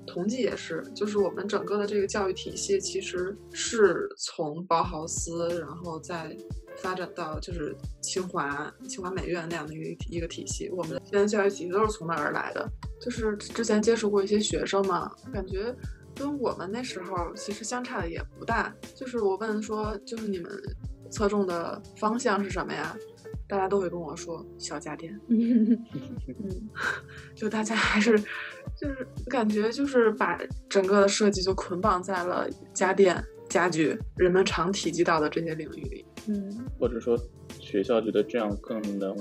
[0.07, 6.33] 同济也是，就是我们整个的这个教育体系其实是从包豪斯，然后再
[6.77, 12.65] 发展到就是清华清华美院那样的一个一个体系，我们现在教育体系都是从那儿而来的，
[13.01, 15.75] 就是之前接触过一些学生嘛，感觉。
[16.15, 20.51] 跟我们那时候其实相差的也不大，就是我问说，就是你们
[21.11, 22.95] 侧重的方向是什么呀？
[23.45, 25.77] 大家都会跟我说小家电， 嗯，
[27.35, 28.17] 就大家还是
[28.75, 30.39] 就是感觉就是把
[30.69, 37.17] 整个的设计就捆绑在了家电、家具、人们常提及到的这些领域里，嗯，或者说。
[37.59, 39.15] 学校觉得这样更能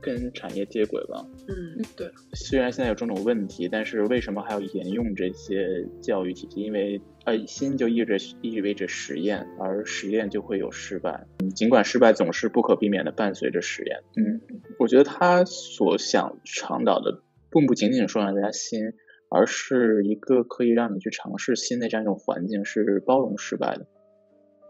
[0.00, 1.24] 跟产业接轨吧。
[1.48, 2.10] 嗯，对。
[2.34, 6.60] 虽然现在有种种问题，但是为什么还要沿用这些教育体系？
[6.62, 11.26] 因为呃，新就意味着意味着实验，而实验就会有失败。
[11.38, 13.98] 嗯尽管失败总是不可避免的伴随着实验。
[14.16, 14.40] 嗯，
[14.78, 18.92] 我觉得他所想倡导的，并不仅仅说让大家新，
[19.30, 23.86] 而是一个可以让你去尝试新的这样一种环境，是包容失败的。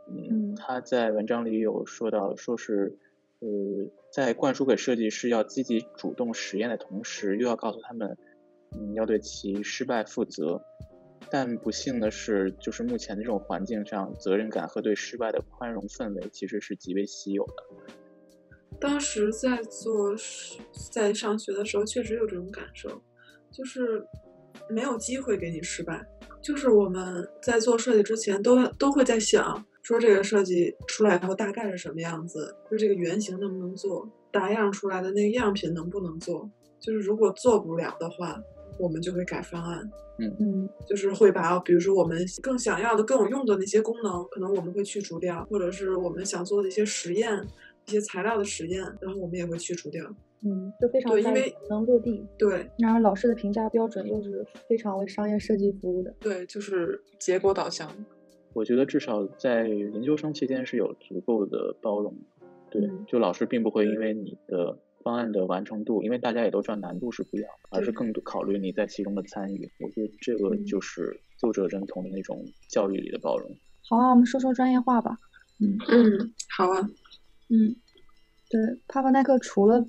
[0.09, 2.99] 嗯，他在文章里有说到，说是。
[3.39, 3.49] 呃，
[4.11, 8.17] 在灌输给设计师要积极主动实验的同时，又要告诉他们，
[8.75, 10.59] 嗯，要对其失败负责。
[11.31, 17.95] 但不幸的是，就是目前的这种环境上，责任感和对失败的宽容氛围其实是极为稀有的。
[18.81, 20.15] 当时在做
[20.91, 22.89] 在上学的时候，确实有这种感受，
[23.53, 24.03] 就是
[24.71, 26.03] 没有机会给你失败。
[26.41, 29.63] 就是我们在做设计之前，都都会在想。
[29.87, 32.53] 说这个设计出来以后大概是什么样子？
[32.68, 34.09] 就这个原型能不能做？
[34.32, 36.51] 打样出来的那个样品能不能做？
[36.80, 38.37] 就是如果做不了的话，
[38.80, 39.89] 我们就会改方案。
[40.18, 47.47] 嗯嗯就是会把，比如说我们更想要的、更有用的那些功能，可能我们会去除掉，或者是我们想做的一些实验、
[47.87, 50.05] 一些材料的实验，然后我们也会去除掉。
[50.43, 52.26] 嗯，就非常因为能落地。
[52.37, 56.12] 对然而老师的评价标准又是非常为商业设计服务的。
[56.18, 57.89] 对，就是结果导向。
[58.57, 62.15] 我觉得至少在研究生期间是有足够的包容。
[62.71, 69.71] 对，嗯就老师并不会因为你的方案的完成度，因为大家也都知道难度是不一样的，而是更多考虑你在其中的参与。
[69.79, 73.47] 我觉得这个嗯就是作者认同的那种教育里的包容。
[73.91, 75.19] 好啊，我们说说专业化吧。
[75.61, 76.81] 嗯嗯，好啊。
[77.51, 77.77] 嗯，
[78.49, 79.87] 对，帕帕奈克除了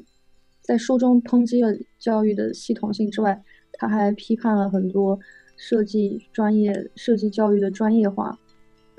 [0.59, 3.41] 在书中抨击了教育的系统性之外，
[3.71, 5.17] 他还批判了很多
[5.55, 8.37] 设计专业、设计教育的专业化。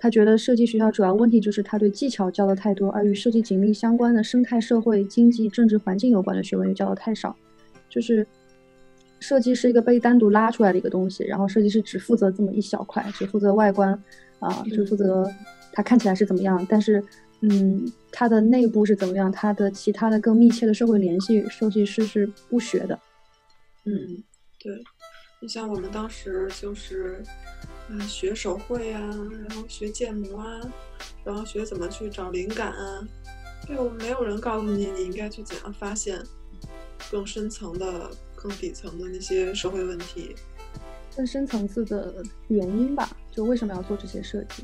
[0.00, 7.36] 他觉得设计学校主要问题就是他对技巧教的太多，而与设计紧密相关的生态、社会、经济、政治环境有关的学问又教的太少。
[7.90, 8.26] 就是
[9.18, 13.92] 设计是一个被单独拉出来的一个东西，然后设计师只负责这么一小块，只负责外观，
[14.38, 15.28] 啊、只负责
[15.72, 17.02] 它看起来是怎么样，但是，
[17.40, 22.96] 嗯，它的内部是怎么样，它的其他的更密切的社会联系，设计师是不学的。
[23.84, 24.22] 嗯，
[24.60, 24.72] 对，
[25.40, 27.22] 你像我们当时就是，
[27.88, 29.00] 嗯、学手绘啊，
[29.48, 30.60] 然后学建模啊，
[31.24, 33.08] 然后学怎么去找灵感啊，
[33.66, 36.22] 就没有人告诉你你应该去怎样发现
[37.10, 40.36] 更深层的、更底层的那些社会问题。
[41.16, 44.62] 更深层次的原因吧，就为什么要做这些设计。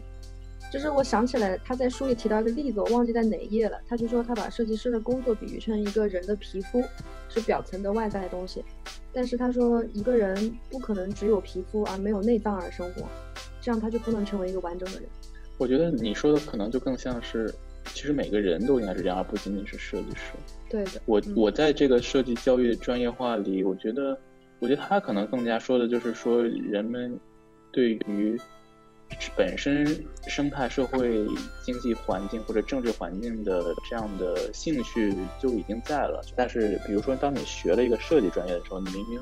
[0.75, 3.81] 就是我想起来，他在书里提到一个例子，我忘记在哪一页了。
[3.89, 6.83] 他就说他把设计师的工作比喻成一个人的皮肤，
[7.29, 8.65] 是表层的外在的东西。
[9.13, 13.07] 但是他说一个人不可能只有皮肤而没有内脏而生活，
[13.61, 15.09] 这样他就不能成为一个完整的人。
[15.59, 17.55] 我觉得你说的可能就更像是，
[17.85, 20.33] 其实每个人都应该是这样，而不仅仅是设计师。
[20.69, 24.19] 对的，我嗯我在这个设计教育专业化里，我觉得，
[24.59, 27.17] 我觉得他可能更加说的就是说，人们
[27.73, 28.37] 对于
[29.37, 31.27] 本身生态、社会、
[31.65, 36.23] 经济环境或者政治环境的这样的兴趣就已经在了。
[36.37, 39.21] 但是，比如说，当你学了一个设计专业的时候，你明明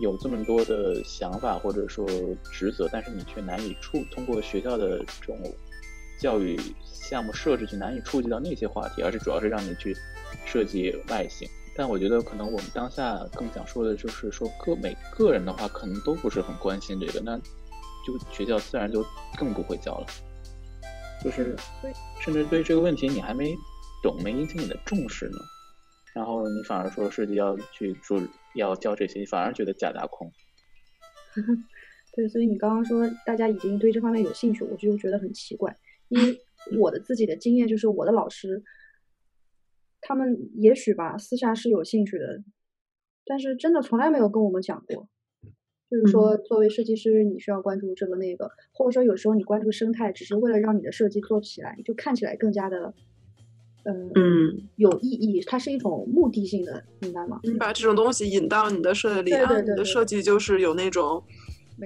[0.00, 2.06] 有这么多的想法或者说
[2.52, 5.38] 职责，但是你却难以触通过学校的这种
[6.20, 9.96] 教育项目设置去难以触及到那些话题，而是主要是让你去
[10.44, 11.48] 设计外形。
[11.78, 17.38] 但我觉得可能我们当下更想说的就是说个每个人的话，可能都不是很关心这个，那
[18.06, 19.04] 就学校自然就
[19.36, 20.06] 更不会教了。
[21.24, 21.56] 就是
[22.20, 23.56] 甚至对这个问题你还没
[24.02, 25.38] 懂，没引起你的重视呢，
[26.14, 28.22] 然后你反而说设计要去做
[28.54, 30.30] 要教这些，你反而觉得假大空。
[32.14, 35.76] 对，所以你刚刚说大家已经对这方面有兴趣，我就觉得很奇怪，
[36.08, 36.40] 因为
[36.78, 38.62] 我的自己的经验就是我的老师，
[40.00, 42.42] 他们也许吧私下是有兴趣的，
[43.24, 45.08] 但是真的从来没有跟我们讲过。
[45.90, 52.92] 就是说，作为设计师，你需要关注这个那个，或者说有时候你关注生态，只是为了让你的设计做起来就看起来更加的，
[53.84, 55.40] 嗯嗯，有意义。
[55.46, 57.38] 它是一种目的性的，明白吗？
[57.44, 61.22] 你把这种东西引到你的设计里啊，你的对对对对设计就是有那种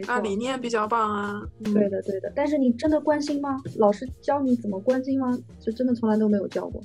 [0.06, 2.32] 啊理念比较棒啊，嗯对的，对的。
[2.34, 3.60] 但是你真的关心吗？
[3.76, 5.38] 老师教你怎么关心吗？
[5.58, 6.82] 就真的从来都没有教过。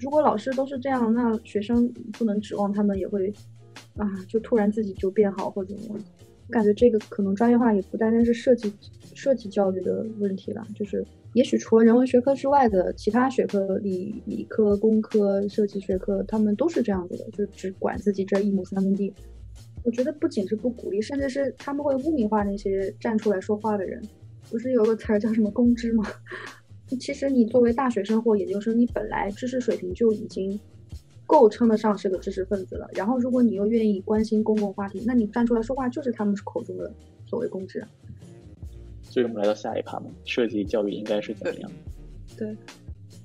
[0.00, 3.32] 如果老师都是这样，那学生不能指望他们也会
[3.96, 6.04] 啊，就突然自己就变好或者怎么样。
[6.48, 8.72] 我感觉这个可能专业化也不单单是设计
[9.14, 19.12] 设计教育的问题了，就是也许除了人文学科之外的其他学科，理理科、工科、设计学科，他们都是这样子的，就只管自己这一亩三分地。
[19.84, 24.02] 我觉得不仅是不鼓励，甚至是他们会污名化那些站出来说话的人。
[24.50, 26.04] 不是有个词儿叫什么“公知”吗？
[26.98, 30.58] 其实你作为大学生或研究生，你本来知识水平就已经
[31.28, 32.88] 够称得上是个知识分子了。
[32.94, 36.90] 然后，如果你又愿意关心公共话题，那你站出来说话就是他们口中的
[37.26, 37.88] 所谓公知啊。
[39.02, 41.70] 所以我们来到下一趴嘛，设计教育应该是怎么样？
[42.36, 42.56] 对，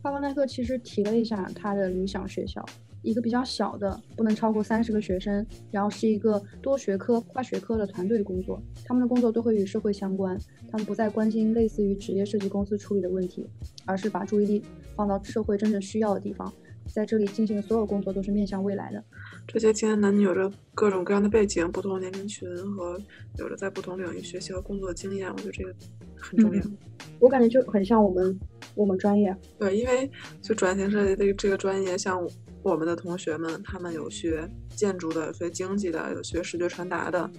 [0.02, 2.64] 帕文奈克其实提了一下他的理想学校，
[3.02, 8.62] 一个比较小的，不能超过三十个学生，然后是一个多学科、跨学科的团队工作。
[8.86, 10.38] 他们的工作都会与社会相关，
[10.70, 13.46] 他们不再关心类似于职业设计公司处理的问题，
[13.86, 14.64] 而是把注意力
[14.96, 16.52] 放到社会真正需要的地方，
[16.88, 19.04] 在这里进行的所有工作都是面向未来的。
[19.48, 23.00] 这些青年男女有着各种各样的背景、不同年龄群和
[23.38, 25.74] 有着在不同领域学习和工作的经验，我觉得这个
[26.16, 26.62] 很重要。
[26.64, 26.78] 嗯
[27.20, 28.38] 我感觉就很像我们
[28.76, 30.10] 我们专业，对，因为
[30.42, 32.22] 就转型设计这个这个专业，像
[32.62, 37.30] 我们的同学们，他们有学建筑的，有学经济的，有学视觉传达的，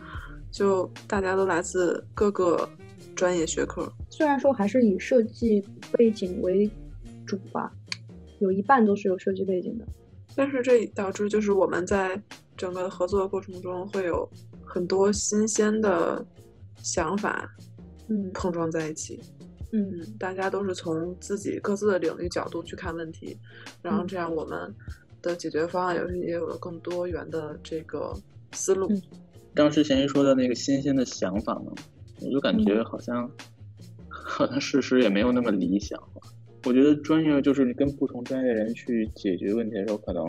[0.50, 2.66] 就大家都来自各个
[3.14, 3.90] 专业学科。
[4.08, 6.70] 虽然说还是以设计背景为
[7.26, 7.70] 主吧，
[8.38, 9.86] 有一半都是有设计背景的。
[10.36, 12.20] 但是这导致就是我们在
[12.56, 14.28] 整个合作的过程中会有
[14.64, 16.24] 很多新鲜的
[16.82, 17.48] 想法
[18.08, 19.20] 嗯碰撞在一起。
[19.72, 23.36] 嗯嗯，大家都是从自己各自的领域角度去看问题，
[23.82, 24.72] 然后嗯这样我们
[25.20, 28.14] 的解决方案也是也有了更多元的这个
[28.52, 28.86] 思路。
[28.92, 29.02] 嗯
[29.52, 31.72] 当时咸鱼说的那个新鲜的想法呢，
[32.20, 33.30] 我就感嗯觉好像、
[34.08, 36.20] 好像事实也没有那么理想化。
[36.66, 40.26] 我觉得专业就是你跟不同专业的人去解决问题的时候，可能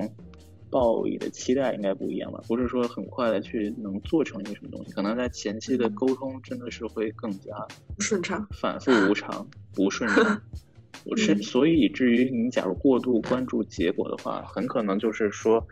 [0.69, 7.53] 抱以的期待应该不一样吧，不是说很快的去能做成一个什么东西，可能在前期的沟通真的是会更加
[7.95, 10.41] 不顺畅，反复无常、不顺畅。
[11.05, 11.41] 我是嗯。
[11.41, 15.65] 所以以至于你假如过度关注结果的话，很可能就是说，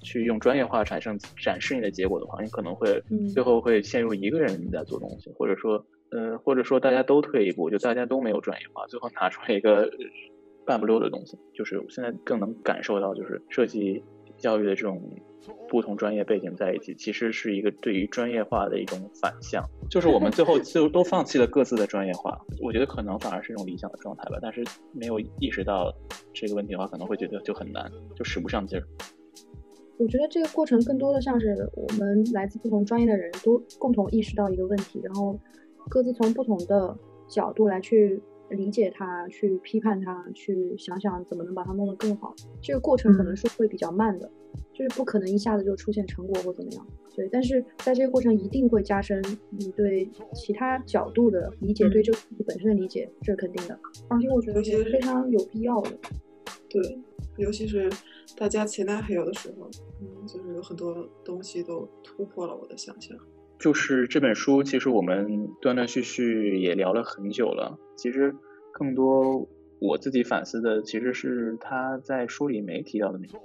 [0.00, 3.28] 去用专业化产生展示你的结果的话，你可能会嗯。
[3.28, 9.90] 最后会陷入一个人在做东西，或者说，呃，或者说大家都退一步，就大家都没有专业化，最后拿出来一个呃
[10.64, 11.38] 半不溜的东西。
[11.54, 14.02] 就是我现在更能感受到，就是设计
[14.38, 15.02] 教育的这种
[15.68, 22.38] 不同专业背景在一起，其实是一个对于专业化的一种反向，就是我们最后 就都放弃了各自的专业化。
[22.62, 25.92] 我觉得可能反而是一种理想的状态吧，但是没有意识到
[26.32, 28.86] 这个问题的话，可能会觉得就很难，就使不上劲儿。
[29.98, 35.38] 我觉得这个过程更多的像是我们来自不同专业的人都共同意识到一个问题，然后
[35.88, 36.96] 各自从不同的
[37.28, 42.34] 角度来去理解它、去批判它、去想想怎么能把它弄得更好。
[42.60, 44.30] 这个过程可能是会比较慢的，
[44.72, 46.86] 就是不可能一下子就出现成果或怎么样。
[47.14, 53.78] 对，但是在这个过程一定会加深你对其他角度的理解，嗯对这个本身的理解，这是肯定的。
[54.08, 55.90] 而且我觉得尤其是非常有必要的。
[56.68, 56.98] 对，
[57.38, 57.90] 尤其是
[58.36, 59.68] 大家前男还有的时候，
[60.02, 63.16] 嗯，就是有很多东西都突破了我的想象。
[63.58, 67.78] 就是这本书，其实我们断断续续也聊了很久了。
[67.96, 68.34] 其实
[68.72, 69.48] 更多
[69.80, 73.42] 我自己反思的，其实是他在书里没提到的内容，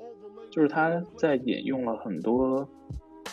[0.50, 2.70] 就是他在引用了很多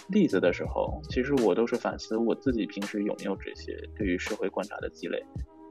[0.09, 5.23] 例子的时候，其实我都是反思我自己平时有没有这些对于社会观察的积累，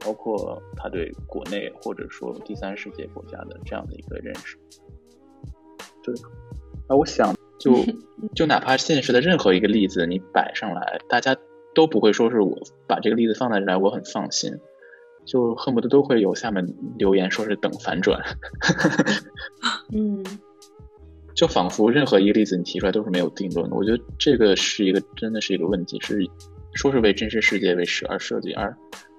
[0.04, 4.58] 包括他对国内或者说第三世界国家的这样的一个认识。
[6.02, 6.14] 对，
[6.86, 7.84] 啊，我想就
[8.34, 11.36] 就哪怕现实的任何一个例子你摆上来，大家
[11.74, 14.58] 都不会说是我把这个例子放在这来我很放心，
[15.24, 16.66] 就恨不得都会有下面
[16.98, 18.20] 留言说是等反转，
[19.92, 20.24] 嗯
[21.34, 23.76] 就仿佛任何一个例子你提出来都是没有定论的。
[23.76, 26.18] 我觉得这个是一个真的是一个问题，是
[26.74, 28.76] 说是为真实世界为实而设计，而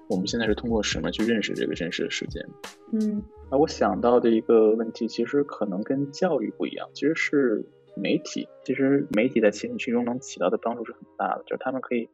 [0.08, 2.44] 我们现在是通过什么去认识这个真实的世界？
[2.92, 7.64] 嗯啊，我想到的一个问题，其实可能跟教育不一样，其实是
[7.96, 8.48] 媒体。
[8.64, 12.08] 其实媒体在情绪中能起到的帮助是很大的，就是他们可以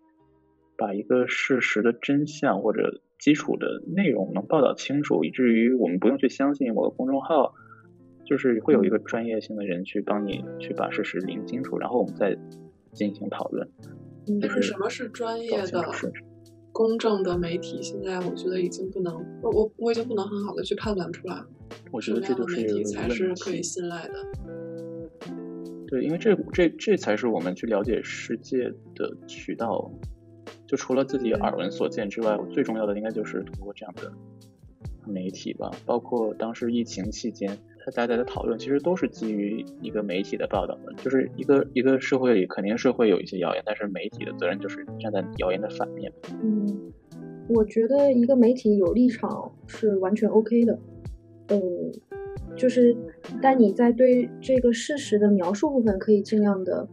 [0.76, 7.54] 把一个事实的真相或者基础的内容能报道清楚，以至于我们不用去相信某个公众号，
[8.24, 12.36] 就是会有一个专业性的人去帮你去把事实理清楚，然后我们再
[12.92, 13.68] 进行讨论。
[14.28, 15.84] 嗯但是什么是专业的
[16.72, 17.80] 公正的媒体？
[17.80, 21.46] 现在我觉得已经不能，我我我已经不能很好的去判断出来了，
[21.92, 23.62] 我觉得这就是媒体才是可以。
[23.62, 24.14] 信赖的。
[25.88, 29.90] 对，因为这这这才是我们去了解世界的渠道。
[30.66, 34.12] 就除了自己耳闻所见之外，最重要的应该就是通过这样的
[35.06, 35.70] 媒体吧。
[35.84, 37.56] 包括当时疫情期间，
[37.94, 40.92] 大家的讨论其实都是基于一个媒体的报道的。
[40.94, 46.12] 就是一个一个社会里肯定是会有一些谣言，但是媒体的责任就是站在谣言的反面。
[46.42, 46.92] 嗯，
[47.48, 50.78] 我觉得一个媒体有立场是完全 OK 的，
[51.46, 51.60] 呃，
[52.56, 52.96] 就是
[53.42, 56.88] 但你在对这个事实的描述部分可以尽量的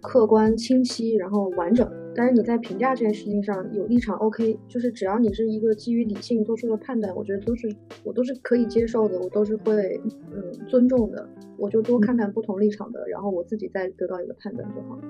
[0.00, 1.90] 客观、清晰，然后完整。
[2.14, 7.70] 但是你在评价这件事情上有立场 OK，就是只要你是一个基于理性做出的判断，我觉得都是
[8.04, 10.00] 我都是可以接受的，我都是会
[10.32, 11.28] 嗯尊重的。
[11.58, 15.02] 我就多看看不同立场的，然后我自己再得到一个判断就好了。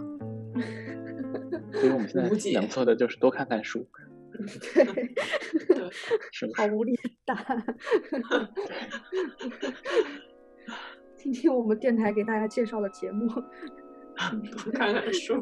[1.73, 3.87] 所以我们现在能做的就是多看看书，
[4.37, 5.15] 对，
[6.33, 6.51] 是？
[6.55, 7.65] 好无力的答案。
[11.17, 13.29] 听听我们电台给大家介绍的节目。
[14.73, 15.35] 看看书。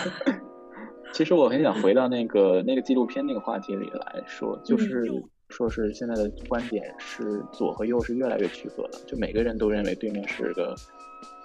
[1.12, 5.04] 其实我很想回到那个那个纪录片那个话题里来说，就是
[5.48, 10.74] 说是现在的观点是左和右是越来越区隔了，就每个人都认为对面是个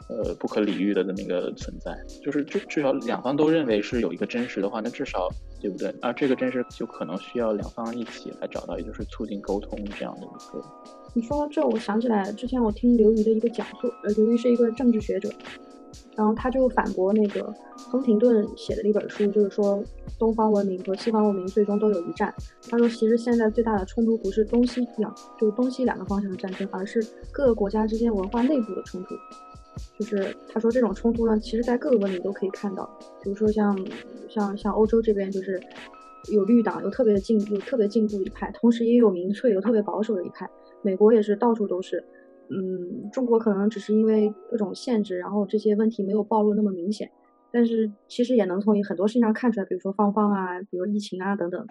[0.10, 5.30] 呃不可理喻的这么一个存在，就是至至少两方都认为是有一个真实的话，那至少
[5.60, 5.94] 对不对？
[6.02, 10.64] 而这个真实就可能需要两方一起来找到，也就是促进沟通这样的一个。
[11.14, 15.30] 你说这，我想起来之前我听刘瑜的一个讲座，呃，刘瑜是一个政治学者，
[16.16, 19.84] 然后他就反驳那个亨廷顿写的一本书，就是说
[20.18, 22.34] 东方文明和西方文明最终都有一战。
[22.70, 29.16] 他说，其实现在最大的冲突不是东西两，就是东西两个方向的战争，而是各个国家之间文化内部的冲突。
[29.98, 32.90] 就是他说这种冲突呢，其实在各个文明都可以看到，
[33.24, 33.78] 比如说像
[34.30, 35.62] 像像欧洲这边就是
[36.32, 40.50] 有绿党，有特别进有特别进步一派，同时也有民粹，有特别保守的一派。
[40.82, 42.04] 美国也是到处都是，
[42.50, 47.10] 嗯，中国可能只是因为各种限制，然后这些问题没有暴露那么明显，
[47.52, 51.62] 但是其实也能从很多事情上看出来，比如说芳芳啊，比如疫情啊等等。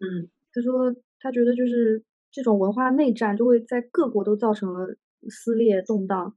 [0.00, 4.96] 嗯，他说他觉得就是这种文化内战就会在各国都造成了
[5.28, 6.34] 撕裂动荡。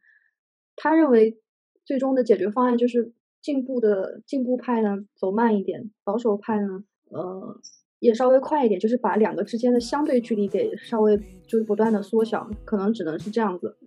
[0.76, 1.40] 他认为
[1.84, 7.60] 最终的解决方案就是进步的进步派呢走慢一点，保守派呢呃
[8.00, 13.78] 也稍微快一点，就是把两个之间的相对距离给稍微就是不断的缩小，可能只能是这样子。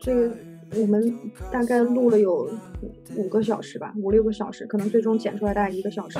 [0.00, 0.34] 这个
[0.76, 1.18] 我们
[1.52, 2.50] 大概录了有
[3.16, 6.18] 五个小时吧，五六个小时，可能最终剪出来大概一个小时。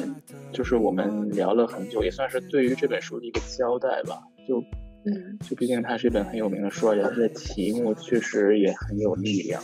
[0.52, 4.62] 就是我们聊了很久，也算是对于这本书的一个交代吧，就。
[5.06, 9.62] 嗯，就毕竟它是一本很有名的书，而且它的题目确实也很有力量，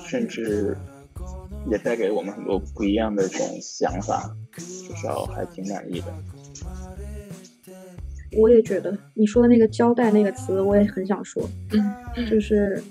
[0.00, 0.76] 甚至
[1.70, 6.06] 也带给我们很多不一样的这种想法，至少还挺满意的。
[8.36, 11.48] 我也觉得你说的那个“交代”那个词，我也很想说。
[11.70, 12.82] 嗯，就是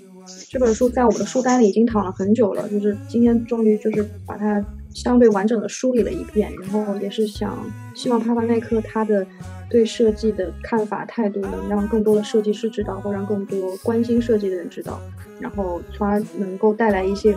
[0.48, 4.64] 这本书在我们的书单里已经躺了很久了，就是今天终于就是把它
[4.96, 9.26] 相对完整的梳理了一遍，然后也是想希望帕帕奈克他的。
[9.68, 15.00] 对设计的看法态度，能让更多的设计师知道，或让更多关心设计的人知道，
[15.40, 17.36] 然后从而能够带来一些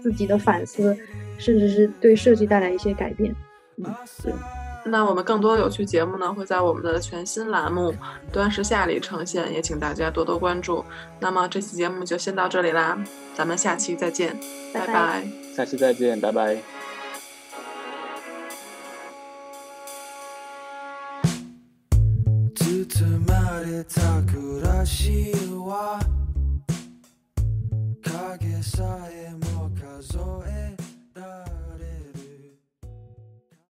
[0.00, 0.96] 自己的反思，
[1.38, 3.34] 甚至是对设计带来一些改变。
[3.78, 3.92] 嗯，
[4.22, 4.32] 对。
[4.86, 7.90] 那我们更多有趣节目呢，会在我们的全新栏目
[8.30, 10.84] 《端时下》里呈现，也请大家多多关注。
[11.18, 12.96] 那么这期节目就先到这里啦，
[13.34, 14.36] 咱们下期再见，
[14.72, 15.39] 拜拜。
[15.55, 16.57] 下期再见，拜拜。
[23.93, 25.31] た暮らし
[25.63, 25.99] は
[28.01, 30.58] 影さえも数え